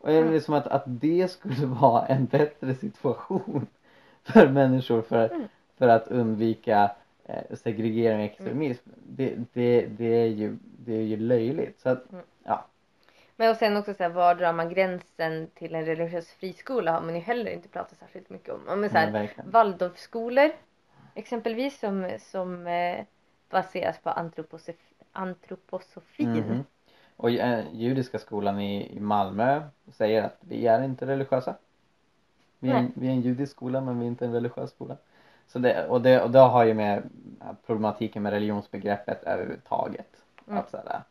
[0.00, 3.66] Och är det som att, att det skulle vara en bättre situation
[4.22, 5.48] för människor för, Mm.
[5.78, 6.90] för att undvika
[7.24, 8.88] eh, segregering och extremism.
[9.06, 11.80] Det, det, det, är ju, det är ju löjligt.
[11.80, 12.24] Så att, Mm.
[12.44, 12.66] ja.
[13.36, 17.00] Men och sen också så här, var drar man gränsen till en religiös friskola har
[17.00, 18.80] man ju heller inte pratat särskilt mycket om.
[18.80, 19.50] Men så här, verkligen.
[19.50, 20.50] Waldorfskolor
[21.14, 23.04] exempelvis som, som eh,
[23.50, 26.30] baseras på antroposof- antroposofin.
[26.30, 26.64] Mhm.
[27.16, 31.56] Och eh, judiska skolan i, i Malmö säger att vi är inte religiösa.
[32.58, 34.96] Vi är, en, vi är en judisk skola men vi är inte en religiös skola.
[35.46, 37.02] Så det, och, det, och det har ju med
[37.66, 40.16] problematiken med religionsbegreppet överhuvudtaget.
[40.46, 40.58] Mm.
[40.58, 41.02] Att så här,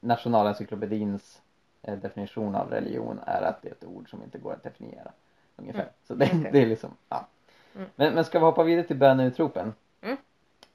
[0.00, 1.42] nationalencyklopedins
[1.82, 5.12] eh, definition av religion är att det är ett ord som inte går att definiera.
[5.56, 5.80] Ungefär.
[5.80, 5.92] Mm.
[6.06, 6.50] Så det, Okej.
[6.52, 7.26] det är liksom, ja.
[7.74, 7.88] Mm.
[7.96, 9.74] Men, men ska vi hoppa vidare till bönutropen?
[10.00, 10.16] Mm.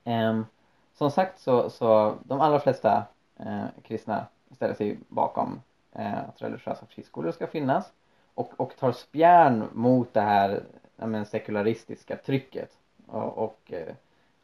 [0.03, 0.45] Ehm,
[0.93, 3.03] som sagt så, så de allra flesta
[3.39, 7.91] eh, kristna ställer sig bakom eh, att religiösa friskolor ska finnas
[8.33, 10.63] och, och tar spjärn mot det här
[10.95, 12.77] ja, men, sekularistiska trycket.
[13.07, 13.95] Och, och eh,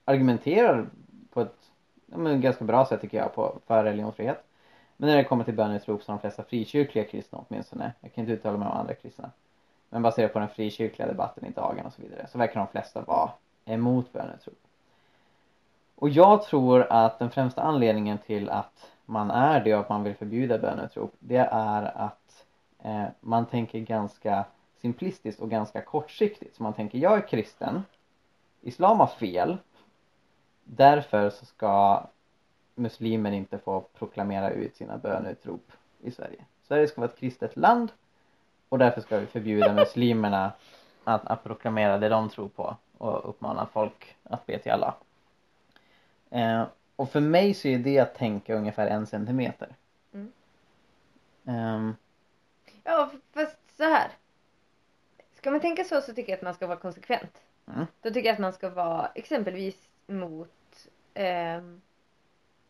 [0.06, 0.90] argumenterar
[1.34, 1.72] på ett
[2.06, 4.44] ja, men, ganska bra sätt tycker jag på, för religionsfrihet.
[4.98, 8.22] Men när det kommer till böneutrop så har de flesta frikyrkliga kristna åtminstone, jag kan
[8.22, 9.32] inte uttala mig om andra kristna,
[9.90, 13.02] men baserat på den frikyrkliga debatten i dagen och så vidare så verkar de flesta
[13.02, 13.30] vara
[13.66, 14.60] emot böneutrop
[15.96, 20.04] Och jag tror att den främsta anledningen till att man är det och att man
[20.04, 22.46] vill förbjuda böneutrop det är att
[22.84, 24.46] eh, man tänker ganska
[24.82, 26.56] simplistiskt och ganska kortsiktigt.
[26.56, 27.84] Så man tänker, jag är kristen,
[28.62, 29.58] islam har fel,
[30.64, 32.04] därför så ska
[32.76, 36.46] muslimer inte få proklamera ut sina bönutrop i Sverige.
[36.68, 37.92] Sverige ska vara ett kristet land
[38.70, 40.52] och därför ska vi förbjuda muslimerna
[41.04, 44.94] att, att proklamera det de tror på och uppmana folk att be till Allah.
[46.30, 46.64] Eh,
[46.96, 49.76] och för mig så är det att tänka ungefär en centimeter.
[50.14, 50.32] Mm.
[51.46, 51.96] Ehm,
[52.84, 54.12] Ja fast så här.
[55.42, 57.42] Ska man tänka så så tycker jag att man ska vara konsekvent.
[57.68, 57.86] Mm.
[58.02, 61.82] Då tycker jag att man ska vara exempelvis mot ehm,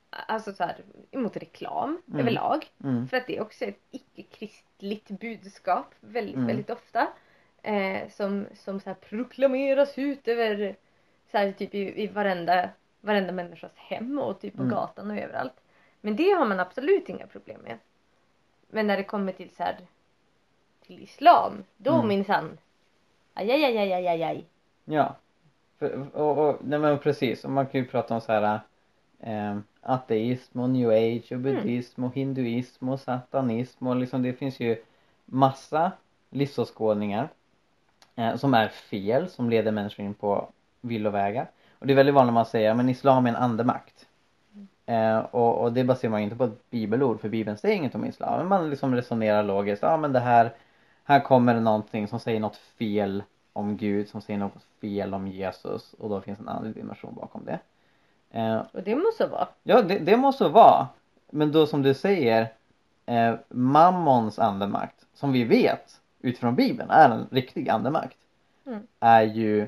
[0.09, 2.19] Alltså så här, emot reklam Mm.
[2.19, 2.65] överlag.
[2.83, 6.47] mm, För att det är också ett icke-kristligt budskap väldigt, Mm.
[6.47, 7.07] väldigt ofta.
[7.63, 10.75] Eh, som som så här proklameras ut över
[11.31, 12.69] så här, typ i, i varenda,
[13.01, 14.73] varenda människas hem och typ på Mm.
[14.75, 15.61] gatan och överallt.
[16.01, 17.77] Men det har man absolut inga problem med.
[18.67, 19.77] Men när det kommer till så här
[20.91, 22.07] till islam, då Mm.
[22.07, 22.57] minsann.
[23.33, 24.45] Aj, aj, aj, aj, aj, aj, aj.
[24.85, 25.15] ja.
[25.79, 28.59] För, och, och, nej men precis, och man kan ju prata om så här
[29.19, 34.59] eh, ateism och new age och buddhism och hinduism och satanism och liksom det finns
[34.59, 34.83] ju
[35.25, 35.91] massa
[36.29, 37.29] livsåskådningar
[38.15, 40.49] eh, som är fel, som leder människor in på
[40.81, 41.47] villovägar.
[41.79, 44.07] Och det är väldigt vanligt man säger, men islam är en andemakt.
[44.85, 47.95] Eh, och, och det baserar man ju inte på ett bibelord, för bibeln säger inget
[47.95, 48.37] om islam.
[48.39, 50.51] Men man liksom resonerar logiskt, ja men det här,
[51.03, 55.27] här kommer det någonting som säger något fel om Gud, som säger något fel om
[55.27, 57.59] Jesus och då finns en annan dimension bakom det.
[58.31, 59.47] Eh, Och det måste vara.
[59.63, 60.87] Ja, det, det måste vara.
[61.29, 62.53] Men då som du säger,
[63.05, 68.17] eh, mammons andemakt, som vi vet utifrån bibeln är en riktig andemakt,
[68.65, 68.87] Mm.
[68.99, 69.67] är ju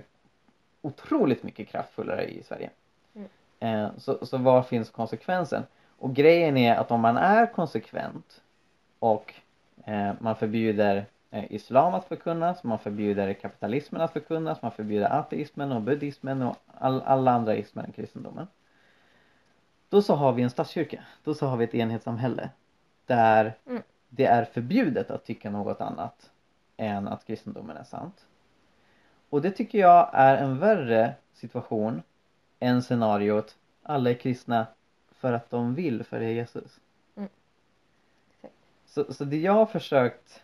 [0.82, 2.70] otroligt mycket kraftfullare i Sverige.
[3.16, 3.28] Mm.
[3.60, 5.64] Eh, så, så var finns konsekvensen?
[5.98, 8.42] Och grejen är att om man är konsekvent
[9.00, 9.34] och
[9.86, 15.82] eh, man förbjuder islam att förkunnas, man förbjuder kapitalismen att förkunnas, man förbjuder ateismen och
[15.82, 18.48] buddhismen och all, alla andra ismer än kristendomen.
[19.90, 22.50] Då så har vi en statskyrka, då så har vi ett enhetssamhälle
[23.06, 23.84] där Mm.
[24.10, 26.32] det är förbjudet att tycka något annat
[26.78, 28.26] än att kristendomen är sant.
[29.30, 32.02] Och det tycker jag är en värre situation
[32.60, 34.68] än scenariot alla är kristna
[35.12, 36.80] för att de vill följa Jesus.
[37.16, 37.30] Mm.
[38.86, 40.44] Så, så det jag har försökt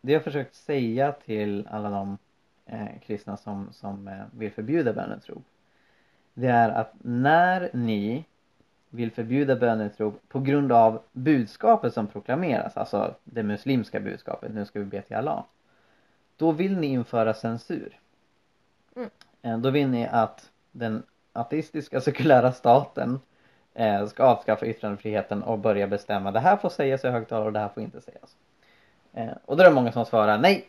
[0.00, 2.18] det jag försökt säga till alla de
[2.66, 5.44] eh, kristna som, som eh, vill förbjuda bönetrop
[6.38, 8.24] det är att när ni
[8.90, 14.78] vill förbjuda bönetrop på grund av budskapet som proklameras, alltså det muslimska budskapet, nu ska
[14.78, 15.44] vi be till Allah.
[16.36, 18.00] Då vill ni införa censur.
[18.96, 19.10] Mm.
[19.42, 23.20] Eh, Då vill ni att den ateistiska sekulära staten
[23.76, 27.58] eh, ska avskaffa yttrandefriheten och börja bestämma det här får sägas i högtalare och det
[27.58, 28.36] här får inte sägas.
[29.12, 30.64] Eh, Och då är det många som svarar nej,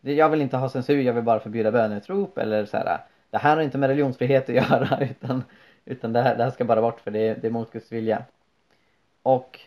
[0.00, 2.98] jag vill inte ha censur, jag vill bara förbjuda bönutrop eller så här,
[3.30, 5.44] det här har inte med religionsfrihet att göra utan,
[5.84, 8.24] utan det, här, det här ska bara bort för det, det är mot Guds vilja.
[9.22, 9.60] Och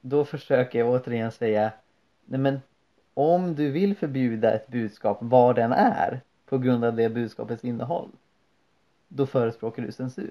[0.00, 1.72] då försöker jag återigen säga,
[2.24, 2.60] nej men
[3.14, 8.08] om du vill förbjuda ett budskap vad den är på grund av det budskapets innehåll
[9.08, 10.30] då förespråkar du censur.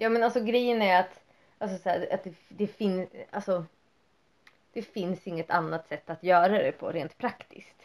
[0.00, 1.20] Ja men alltså grejen är att,
[1.58, 3.64] alltså så här, att det, det finns, alltså
[4.72, 7.82] det finns inget annat sätt att göra det på rent praktiskt.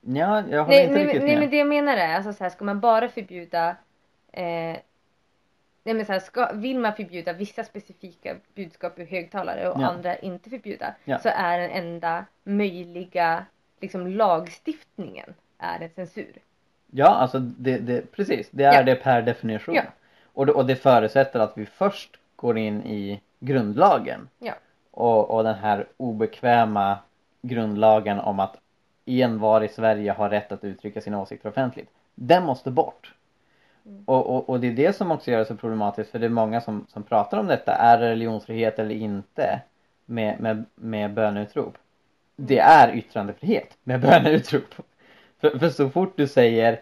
[0.00, 1.40] Ja, jag håller Nej, inte nej, riktigt nej med.
[1.40, 3.76] men det jag menar är, alltså så här, ska man bara förbjuda
[4.32, 4.76] eh,
[5.84, 9.86] Nej men så här, ska, vill man förbjuda vissa specifika budskap ur högtalare och Ja.
[9.86, 11.18] andra inte förbjuda Ja.
[11.18, 13.44] så är den enda möjliga
[13.80, 16.32] liksom lagstiftningen är en censur.
[16.90, 18.48] Ja, alltså det, det, precis.
[18.50, 18.82] Det är Ja.
[18.82, 19.78] det per definition.
[20.38, 24.28] Och, det, och det förutsätter att vi först går in i grundlagen.
[24.38, 24.52] Ja.
[24.90, 26.98] Och, och den här obekväma
[27.42, 28.56] grundlagen om att
[29.06, 31.88] envar i Sverige har rätt att uttrycka sina åsikter offentligt.
[32.14, 33.14] Den måste bort.
[33.86, 34.02] Mm.
[34.06, 36.30] Och, och, och det är det som också gör det så problematiskt för det är
[36.30, 37.72] många som, som pratar om detta.
[37.72, 39.60] Är det religionsfrihet eller inte
[40.06, 41.78] med, med, med böneutrop?
[42.36, 44.74] Det är yttrandefrihet med böneutrop.
[45.40, 46.80] För, för så fort du säger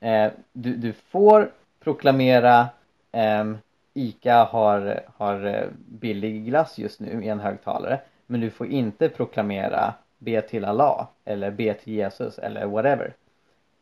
[0.00, 2.68] eh, du, du får proklamera
[3.16, 3.58] ehm,
[3.94, 9.08] ICA har, har eh, billig glass just nu i en högtalare men du får inte
[9.08, 13.14] proklamera be till Allah eller be till Jesus eller whatever.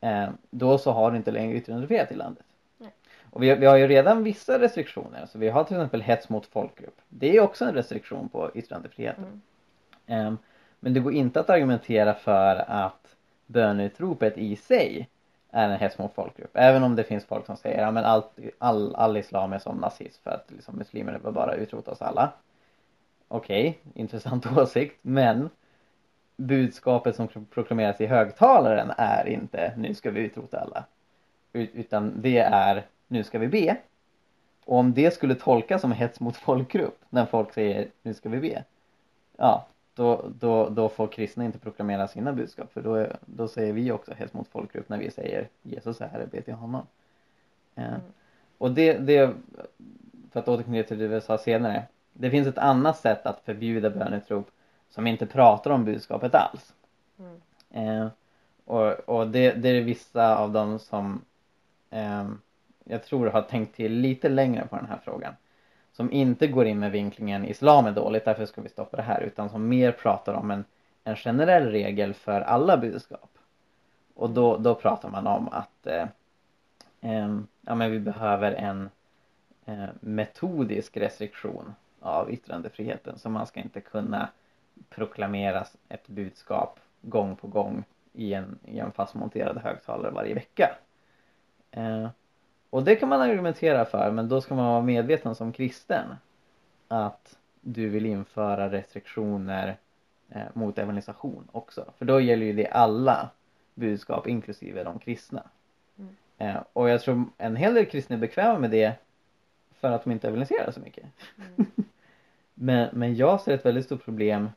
[0.00, 2.44] Eh, då så har du inte längre yttrandefrihet i landet.
[2.78, 2.90] Nej.
[3.30, 5.26] Och vi, vi har ju redan vissa restriktioner.
[5.26, 7.00] Så vi har till exempel hets mot folkgrupp.
[7.08, 9.24] Det är också en restriktion på yttrandefriheten.
[9.24, 10.26] Mm.
[10.26, 10.38] Ehm,
[10.80, 13.16] men det går inte att argumentera för att
[13.46, 15.08] böneutropet i sig
[15.54, 16.50] är en hets mot folkgrupp.
[16.54, 19.76] Även om det finns folk som säger att ja, allt, all, all islam är som
[19.76, 22.32] nazism för att liksom, muslimer bör bara utrota oss alla.
[23.28, 24.98] Okej, intressant åsikt.
[25.02, 25.50] Men
[26.36, 30.84] budskapet som proklameras i högtalaren är inte nu ska vi utrota alla.
[31.52, 33.76] Utan det är nu ska vi be.
[34.64, 38.40] Och om det skulle tolkas som hets mot folkgrupp när folk säger nu ska vi
[38.40, 38.64] be.
[39.36, 43.72] Ja, då, då, då får kristna inte proklamera sina budskap för då, är, då säger
[43.72, 46.86] vi också hets mot folkgrupp när vi säger Jesus är herre, be till honom.
[47.74, 48.00] Eh, Mm.
[48.58, 49.34] Och det, det,
[50.32, 53.90] för att återknyta till det vi sa senare, det finns ett annat sätt att förbjuda
[53.90, 54.50] bönutrop
[54.90, 56.74] som inte pratar om budskapet alls.
[57.18, 57.40] Mm.
[57.70, 58.08] Eh,
[58.64, 61.24] och och det, det är vissa av dem som
[61.90, 62.40] ehm,
[62.84, 65.34] jag tror har tänkt till lite längre på den här frågan.
[65.96, 69.20] Som inte går in med vinklingen islam är dåligt, därför ska vi stoppa det här.
[69.20, 70.64] Utan som mer pratar om en,
[71.04, 73.38] en generell regel för alla budskap.
[74.14, 76.06] Och då, då pratar man om att eh,
[77.00, 78.90] eh, ja, men vi behöver en
[79.64, 83.18] eh, metodisk restriktion av yttrandefriheten.
[83.18, 84.28] Så man ska inte kunna
[84.88, 90.76] proklamera ett budskap gång på gång i en, i en fastmonterad högtalare varje vecka.
[91.70, 92.08] Eh,
[92.74, 96.16] och det kan man argumentera för men då ska man vara medveten som kristen
[96.88, 99.76] att du vill införa restriktioner
[100.30, 101.92] eh, mot evangelisation också.
[101.98, 103.30] För då gäller ju det alla
[103.74, 105.42] budskap inklusive de kristna.
[105.98, 106.16] Mm.
[106.38, 108.92] Eh, och jag tror en hel del kristna är bekväma med det
[109.80, 111.04] för att de inte evangeliserar så mycket.
[111.56, 111.70] Mm.
[112.54, 114.50] Men, men jag ser ett väldigt stort problem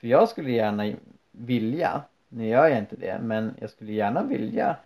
[0.00, 0.92] för jag skulle gärna
[1.30, 4.76] vilja, nu gör jag inte det, men jag skulle gärna vilja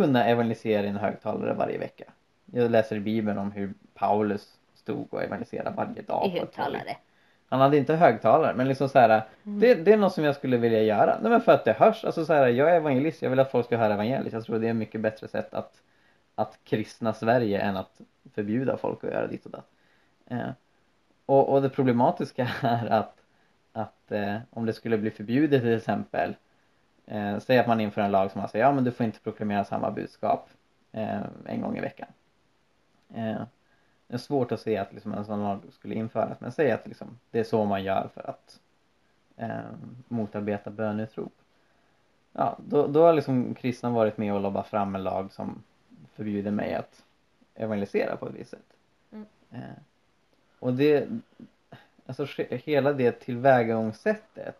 [0.00, 2.04] kunna evangelisera i en högtalare varje vecka.
[2.46, 6.26] Jag läser i bibeln om hur Paulus stod och evangeliserade varje dag.
[6.26, 6.96] I högtalare.
[7.48, 9.60] Han hade inte högtalare men liksom så här, Mm.
[9.60, 11.18] det, det är något som jag skulle vilja göra.
[11.22, 13.50] Nej men för att det hörs, alltså så här, jag är evangelist, jag vill att
[13.50, 14.32] folk ska höra evangeliet.
[14.32, 15.82] Jag tror det är ett mycket bättre sätt att,
[16.34, 18.00] att kristna Sverige än att
[18.34, 19.70] förbjuda folk att göra ditt och datt.
[20.26, 20.50] Eh,
[21.26, 23.16] och, och det problematiska är att,
[23.72, 26.34] att eh, om det skulle bli förbjudet till exempel
[27.10, 29.20] eh, Säg att man inför en lag som man säger ja men du får inte
[29.20, 30.48] proklamera samma budskap
[30.92, 32.08] eh, en gång i veckan.
[33.14, 33.42] Eh,
[34.06, 36.86] det är svårt att se att liksom en sån lag skulle införas men säg att
[36.86, 38.60] liksom, det är så man gör för att
[39.36, 39.70] eh,
[40.08, 41.32] motarbeta bönutrop.
[42.32, 45.62] Ja, då, då har liksom kristna varit med och lobbat fram en lag som
[46.14, 47.04] förbjuder mig att
[47.54, 48.76] evangelisera på ett visst sätt.
[49.12, 49.26] Mm.
[49.50, 49.82] Eh,
[50.58, 51.08] och det,
[52.06, 54.58] alltså hela det tillvägagångssättet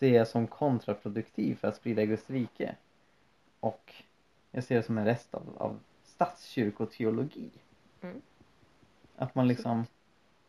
[0.00, 2.76] ser jag som kontraproduktiv för att sprida Guds rike.
[3.60, 3.94] Och
[4.50, 7.50] jag ser det som en rest av, av statskyrkoteologi.
[8.00, 8.20] Mm.
[9.16, 9.84] Att man liksom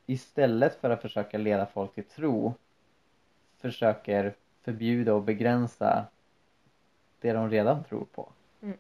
[0.06, 2.54] istället för att försöka leda folk till tro
[3.58, 6.06] försöker förbjuda och begränsa
[7.20, 8.30] det de redan tror på.
[8.62, 8.78] Mm.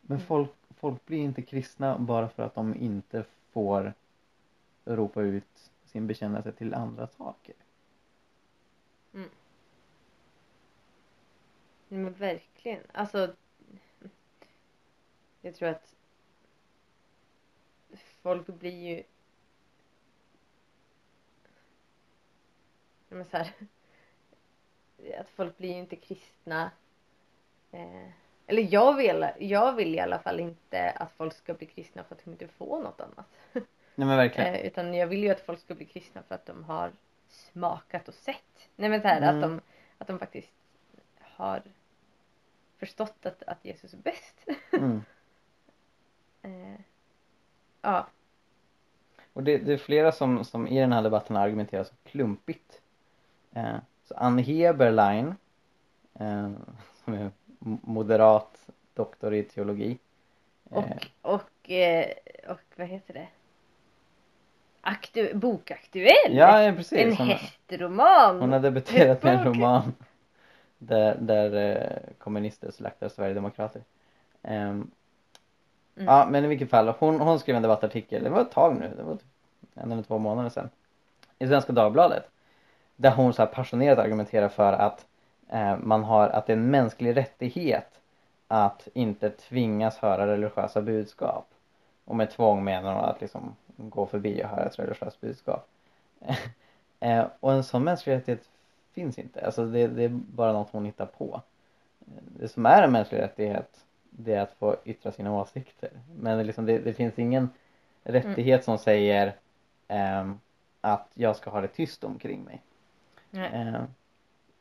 [0.00, 0.26] Men Mm.
[0.26, 3.92] folk, folk blir inte kristna bara för att de inte får
[4.84, 7.54] ropa ut sin bekännelse till andra saker.
[9.16, 9.28] Nej,
[11.88, 12.82] Men verkligen.
[12.92, 13.34] Alltså.
[15.40, 15.94] Jag tror att
[18.22, 19.02] folk blir ju
[23.08, 23.52] Ja, men så här,
[25.20, 26.70] att folk blir ju inte kristna
[27.72, 28.08] eh,
[28.46, 32.14] Eller jag vill, jag vill i alla fall inte att folk ska bli kristna för
[32.14, 33.26] att de inte får något annat.
[33.94, 34.54] Nej men verkligen.
[34.54, 36.92] Eh, utan jag vill ju att folk ska bli kristna för att de har
[37.56, 38.68] smakat och sett.
[38.76, 39.34] Nej men så här, Mm.
[39.34, 39.60] att, de,
[39.98, 40.52] att de faktiskt
[41.20, 41.62] har
[42.78, 44.46] förstått att, att Jesus är bäst.
[44.72, 45.02] Mm.
[46.42, 46.80] Eh,
[47.82, 48.06] ja.
[49.32, 52.80] Och det, det är flera som, som i den här debatten argumenterar så klumpigt.
[53.52, 55.34] Eh, så Ann Heberlein,
[56.14, 56.50] eh,
[57.04, 57.30] som är
[57.82, 59.98] moderat doktor i teologi.
[60.70, 62.12] Och, Eh, och, eh,
[62.48, 63.28] och vad heter det?
[64.88, 66.30] Aktu bokaktuell!
[66.30, 66.98] ja, ja, precis.
[66.98, 68.40] en Hon, hästroman!
[68.40, 69.94] hon har debuterat med en roman
[70.78, 73.82] där, där eh, kommunister slaktar sverigedemokrater.
[74.42, 74.90] Ehm,
[75.96, 76.06] Mm.
[76.08, 76.88] Ja, men i vilket fall.
[76.88, 79.24] Hon, hon skrev en debattartikel, det var ett tag nu, det var typ
[79.74, 80.70] en eller två månader sedan.
[81.38, 82.28] I Svenska Dagbladet.
[82.96, 85.06] Där hon så här passionerat argumenterar för att
[85.48, 88.00] eh, man har, att det är en mänsklig rättighet
[88.48, 91.48] att inte tvingas höra religiösa budskap.
[92.06, 95.68] Och med tvång menar hon att liksom gå förbi och höra ett religiöst budskap.
[97.00, 98.48] eh, och en sån mänsklig rättighet
[98.92, 99.46] finns inte.
[99.46, 101.42] Alltså det, det är bara något hon hittar på.
[102.38, 105.90] Det som är en mänsklig rättighet det är att få yttra sina åsikter.
[106.18, 107.48] Men liksom, det, det finns ingen
[108.02, 109.36] rättighet som säger
[109.88, 110.40] ehm,
[110.80, 112.62] att jag ska ha det tyst omkring mig.
[113.32, 113.82] Eh,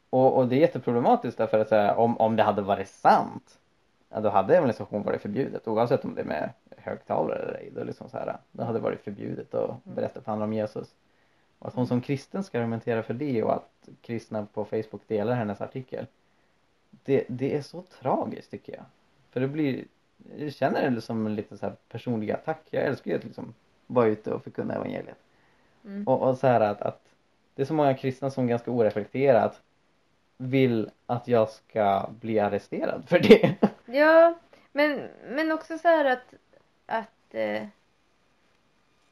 [0.10, 3.60] och, och det är jätteproblematiskt därför att här, om, om det hade varit sant
[4.10, 6.50] ja, då hade evangelisation varit förbjudet oavsett om det är med
[6.86, 7.72] högtalare eller ej.
[7.76, 10.96] Då, liksom så här, då hade det varit förbjudet att berätta för andra om Jesus.
[11.60, 15.36] Och att hon som kristen ska argumentera för det och att kristna på Facebook delar
[15.36, 16.06] hennes artikel.
[16.90, 18.86] Det, det är så tragiskt tycker jag.
[19.32, 19.86] För det blir,
[20.38, 22.62] jag känner det som en lite så här personlig attack.
[22.70, 23.54] Jag älskar ju att liksom
[23.88, 25.18] vara ute och förkunna evangeliet.
[25.86, 26.08] Mm.
[26.08, 27.02] Och, och så här att, att
[27.56, 29.62] det är så många kristna som ganska oreflekterat
[30.38, 33.56] vill att jag ska bli arresterad för det.
[33.86, 34.34] Ja,
[34.72, 36.34] men, men också så här att,
[36.86, 37.64] att eh,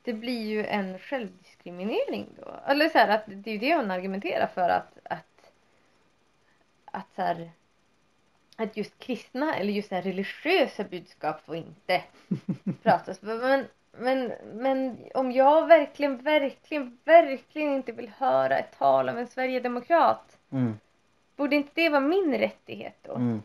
[0.04, 2.56] det blir ju en självdiskriminering då.
[2.68, 5.52] Eller så här att det är ju det hon argumenterar för att, att,
[6.86, 7.52] att så här,
[8.56, 12.04] att just kristna eller just så här religiösa budskap får inte
[12.84, 13.22] pratas.
[13.22, 13.66] Men,
[13.98, 20.38] men, men om jag verkligen, verkligen, verkligen inte vill höra ett tal av en sverigedemokrat
[20.52, 20.80] Mm,
[21.36, 23.16] borde inte det vara min rättighet då?
[23.16, 23.42] mm,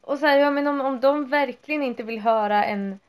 [0.00, 3.00] Och så här, ja men om, om de verkligen inte vill höra en,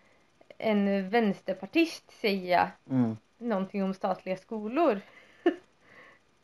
[0.57, 3.17] en vänsterpartist säga mm.
[3.37, 5.01] någonting om statliga skolor.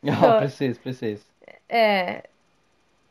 [0.06, 1.28] Ja, Så- precis, precis.
[1.68, 2.16] Eh,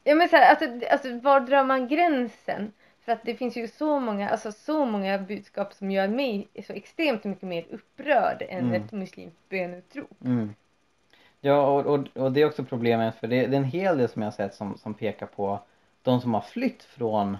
[0.05, 2.72] ja men så här, alltså, alltså var drar man gränsen?
[3.00, 6.72] För att det finns ju så många, alltså så många budskap som gör mig så
[6.72, 8.72] extremt mycket mer upprörd än Mm.
[8.82, 10.24] ett muslimskt böneutrop.
[10.24, 10.55] Mm.
[11.40, 14.09] Ja, och, och, och det är också problemet för det, det är en hel del
[14.09, 15.59] som jag har sett som, som pekar på
[16.03, 17.36] de som har flytt från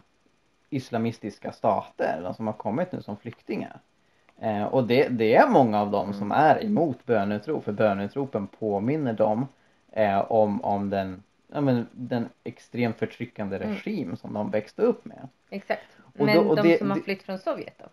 [0.73, 3.79] islamistiska stater, de som har kommit nu som flyktingar.
[4.41, 9.13] Eh, och det, det är många av dem som är emot böneutrop, för böneutropen påminner
[9.13, 9.47] dem
[9.93, 13.69] eh, om, om den, ja, men, den extremt förtryckande Mm.
[13.69, 15.29] regim som de växte upp med.
[15.51, 15.87] Exakt.
[16.19, 17.87] Och men då- och de det- som har flytt från Sovjet då?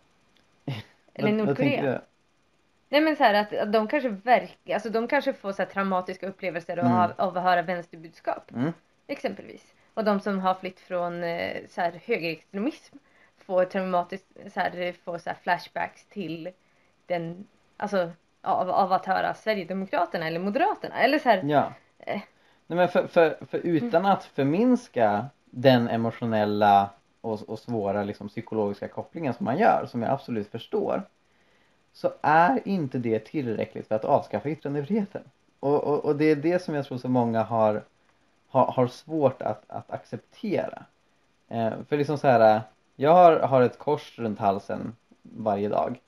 [1.13, 2.01] Eller Nordkorea?
[2.91, 5.69] Nej men så här att, att de kanske verkar, alltså de kanske får så här
[5.69, 7.11] traumatiska upplevelser av, Mm.
[7.17, 8.51] av att höra vänsterbudskap.
[8.51, 8.71] Mm.
[9.07, 9.73] Exempelvis.
[9.99, 12.95] Och de som har flytt från eh, så här, högerextremism
[13.37, 16.49] får traumatiskt, så här, får så här flashbacks till
[17.05, 17.47] den,
[17.77, 20.99] alltså av, av att höra Sverigedemokraterna eller Moderaterna.
[20.99, 21.73] Eller så här, Ja.
[21.99, 22.21] Eh.
[22.67, 26.89] Nej men för, för, för utan att förminska den emotionella
[27.21, 31.03] och, och svåra liksom psykologiska kopplingen som man gör, som jag absolut förstår.
[31.93, 35.23] Så är inte det tillräckligt för att avskaffa yttrandefriheten.
[35.59, 37.83] Och, och, och det är det som jag tror så många har,
[38.49, 40.83] har, har svårt att, att acceptera.
[41.47, 42.61] Eh, för liksom så här,
[42.95, 45.99] jag har, har ett kors runt halsen varje dag.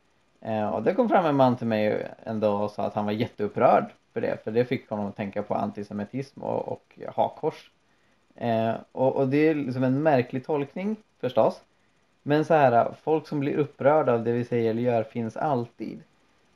[0.41, 3.11] Eh, och det kom fram en man till mig ändå och sa att han var
[3.11, 4.43] jätteupprörd för det.
[4.43, 7.71] För det fick honom att tänka på antisemitism och, och hakkors.
[8.35, 11.61] Eh, och, och det är liksom en märklig tolkning förstås.
[12.23, 16.03] Men så här, folk som blir upprörda av det vi säger eller gör finns alltid.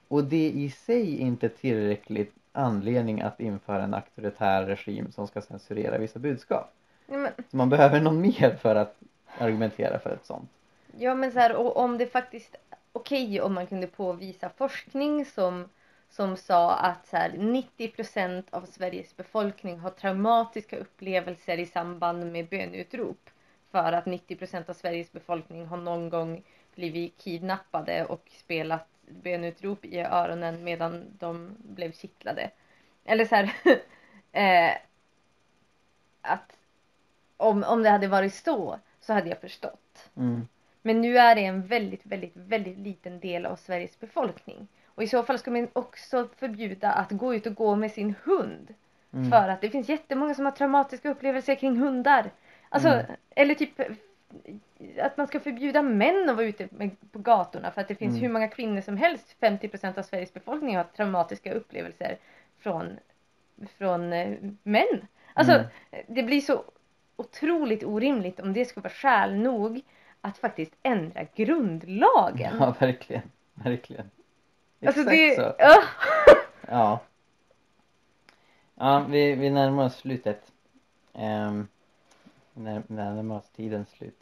[0.08, 5.42] Och det i sig är inte tillräckligt anledning att införa en auktoritär regim som ska
[5.42, 6.74] censurera vissa budskap.
[7.08, 8.96] ja, men, Så man behöver någon mer för att
[9.38, 10.50] argumentera för ett sånt.
[10.98, 12.56] ja men så här, och om det faktiskt,
[12.92, 15.70] okej om man kunde påvisa forskning som
[16.10, 22.48] som sa att så här, 90% av Sveriges befolkning har traumatiska upplevelser i samband med
[22.48, 23.30] böneutrop.
[23.72, 26.44] För att 90% av Sveriges befolkning har någon gång
[26.76, 32.50] blivit kidnappade och spelat bönutrop i öronen medan de blev kittlade.
[33.06, 33.54] Eller så här,
[34.32, 34.78] eh,
[36.22, 36.58] att
[37.38, 40.10] om, om det hade varit så så hade jag förstått.
[40.18, 40.48] Mm.
[40.82, 44.68] Men nu är det en väldigt, väldigt, väldigt liten del av Sveriges befolkning.
[44.88, 48.16] Och i så fall ska man också förbjuda att gå ut och gå med sin
[48.24, 48.74] hund.
[49.14, 49.32] Mm.
[49.32, 52.32] För att det finns jättemånga som har traumatiska upplevelser kring hundar.
[52.70, 53.06] Alltså, Mm.
[53.36, 53.82] eller typ
[55.02, 56.68] att man ska förbjuda män att vara ute
[57.12, 58.22] på gatorna för att det finns Mm.
[58.22, 59.36] hur många kvinnor som helst.
[59.40, 62.18] 50% av Sveriges befolkning har traumatiska upplevelser
[62.60, 63.00] från,
[63.78, 65.08] från eh, män.
[65.34, 65.66] Alltså, Mm.
[66.08, 66.64] det blir så
[67.16, 69.82] otroligt orimligt om det ska vara skäl nog
[70.22, 72.56] att faktiskt ändra grundlagen.
[72.60, 73.22] Ja, verkligen.
[73.54, 74.10] Verkligen.
[74.86, 75.56] alltså Exakt det, så.
[75.60, 75.84] ja.
[76.68, 77.00] Ja.
[78.76, 80.52] Ja, vi, vi närmar oss slutet.
[81.14, 81.68] Um,
[82.56, 84.20] när, oss tidens slut.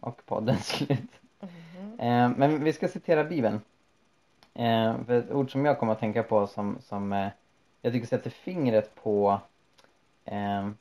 [0.00, 1.10] Och poddens slut.
[1.40, 1.98] Mhm.
[1.98, 3.60] Ehm, men vi ska citera Bibeln.
[4.54, 7.28] Ehm, för ett ord som jag kommer att tänka på som, som eh,
[7.82, 9.40] jag tycker sätter fingret på
[10.24, 10.76] ehm,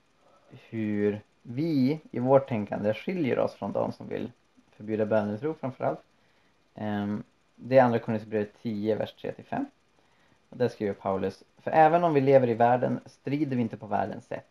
[0.69, 4.31] hur vi i vårt tänkande skiljer oss från de som vill
[4.71, 5.99] förbjuda böneutrop framförallt.
[6.75, 7.23] Um,
[7.55, 9.65] det är andra Korinthierbrevet 10, vers 3-5.
[10.49, 13.87] Och där skriver Paulus För även om vi lever i världen strider vi inte på
[13.87, 14.50] världens sätt.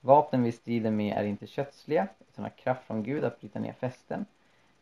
[0.00, 3.72] Vapnen vi strider med är inte kötsliga utan har kraft från Gud att bryta ner
[3.72, 4.26] fästen.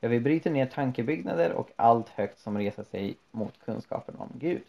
[0.01, 4.63] Ja, vi bryter ner tankebyggnader och allt högt som reser sig mot kunskapen om Gud.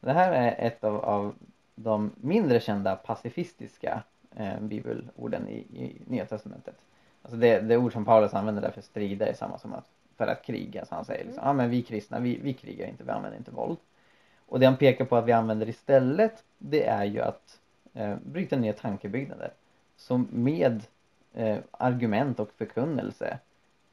[0.00, 1.34] Det här är ett av, av
[1.74, 4.02] de mindre kända pacifistiska
[4.36, 6.76] eh, bibelorden i, i Nya Testamentet.
[7.22, 10.26] Alltså det, det ord som Paulus använder där för strida är samma som att för
[10.26, 10.84] att kriga.
[10.84, 13.50] Så han säger liksom, ah, men vi kristna, vi, vi krigar inte, vi använder inte
[13.50, 13.78] våld.
[14.46, 17.60] Och det han pekar på att vi använder istället, det är ju att
[17.94, 19.52] eh, bryta ner tankebyggnader.
[19.96, 20.82] Så med
[21.34, 23.38] eh, argument och förkunnelse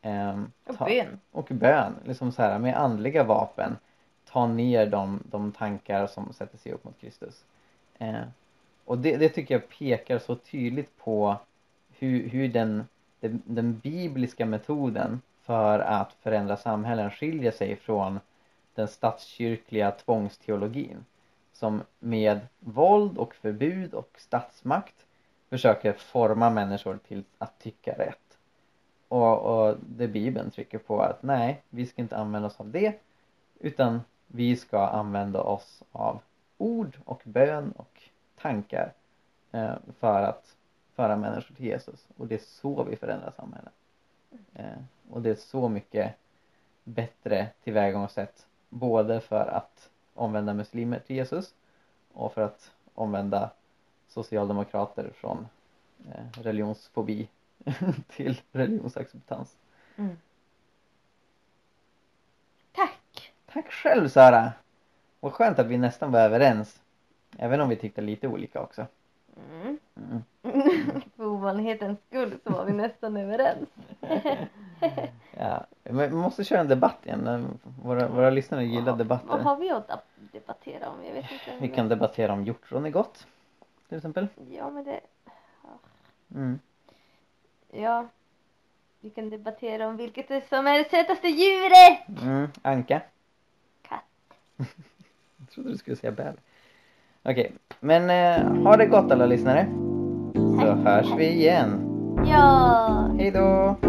[0.02, 1.20] eh, Och ta- bön.
[1.32, 3.78] och bön, liksom så här med andliga vapen
[4.26, 7.44] ta ner de, de tankar som sätter sig upp mot Kristus.
[7.98, 8.22] Eh,
[8.86, 11.38] och det, det tycker jag pekar så tydligt på
[11.98, 12.84] hur, hur den,
[13.20, 18.20] den, den bibliska metoden för att förändra samhällen skiljer sig från
[18.76, 21.06] den statskyrkliga tvångsteologin
[21.60, 25.06] som med våld och förbud och statsmakt
[25.50, 28.38] försöker forma människor till att tycka rätt.
[29.08, 33.00] Och, och det Bibeln trycker på att nej, vi ska inte använda oss av det
[33.60, 36.20] utan vi ska använda oss av
[36.58, 38.02] ord och bön och
[38.42, 38.94] tankar
[39.52, 40.56] eh, för att
[40.96, 42.08] föra människor till Jesus.
[42.18, 43.74] Och det är så vi förändrar samhället.
[44.54, 46.16] Eh, och det är så mycket
[46.84, 51.54] bättre tillvägagångssätt både för att omvända muslimer till Jesus
[52.14, 53.50] och för att omvända
[54.08, 55.48] socialdemokrater från
[56.12, 57.30] eh, religionsfobi
[58.08, 59.58] till religionsacceptans.
[59.96, 60.18] Mm.
[62.72, 63.34] Tack!
[63.46, 64.52] Tack själv Sara!
[65.20, 66.82] Vad skönt att vi nästan var överens.
[67.38, 68.86] Även om vi tyckte lite olika också.
[69.52, 69.78] Mm.
[69.96, 70.24] Mm.
[71.16, 73.70] För ovanlighetens skull så var vi nästan överens.
[75.38, 77.60] Ja, men vi måste köra en debatt igen.
[77.84, 79.38] Våra, våra lyssnare gillar Vad debatter.
[79.40, 80.96] har vi att debattera om?
[81.06, 81.58] Jag vet inte.
[81.62, 83.28] Vi kan debattera om hjortron är gott.
[83.90, 84.28] Till exempel.
[84.52, 85.00] Ja men det...
[86.36, 86.60] Mm.
[87.72, 88.08] Ja.
[89.00, 92.22] Vi kan debattera om vilket är som är det sötaste djuret!
[92.24, 92.48] Mm.
[92.62, 93.02] Anka.
[93.82, 94.04] Katt.
[95.38, 96.36] Jag trodde du skulle säga bäver.
[97.24, 99.66] Okej, men eh, ha det gott alla lyssnare.
[100.34, 101.86] Så hörs vi igen.
[102.28, 103.10] Ja!
[103.18, 103.40] Hej då!
[103.40, 103.89] Hejdå.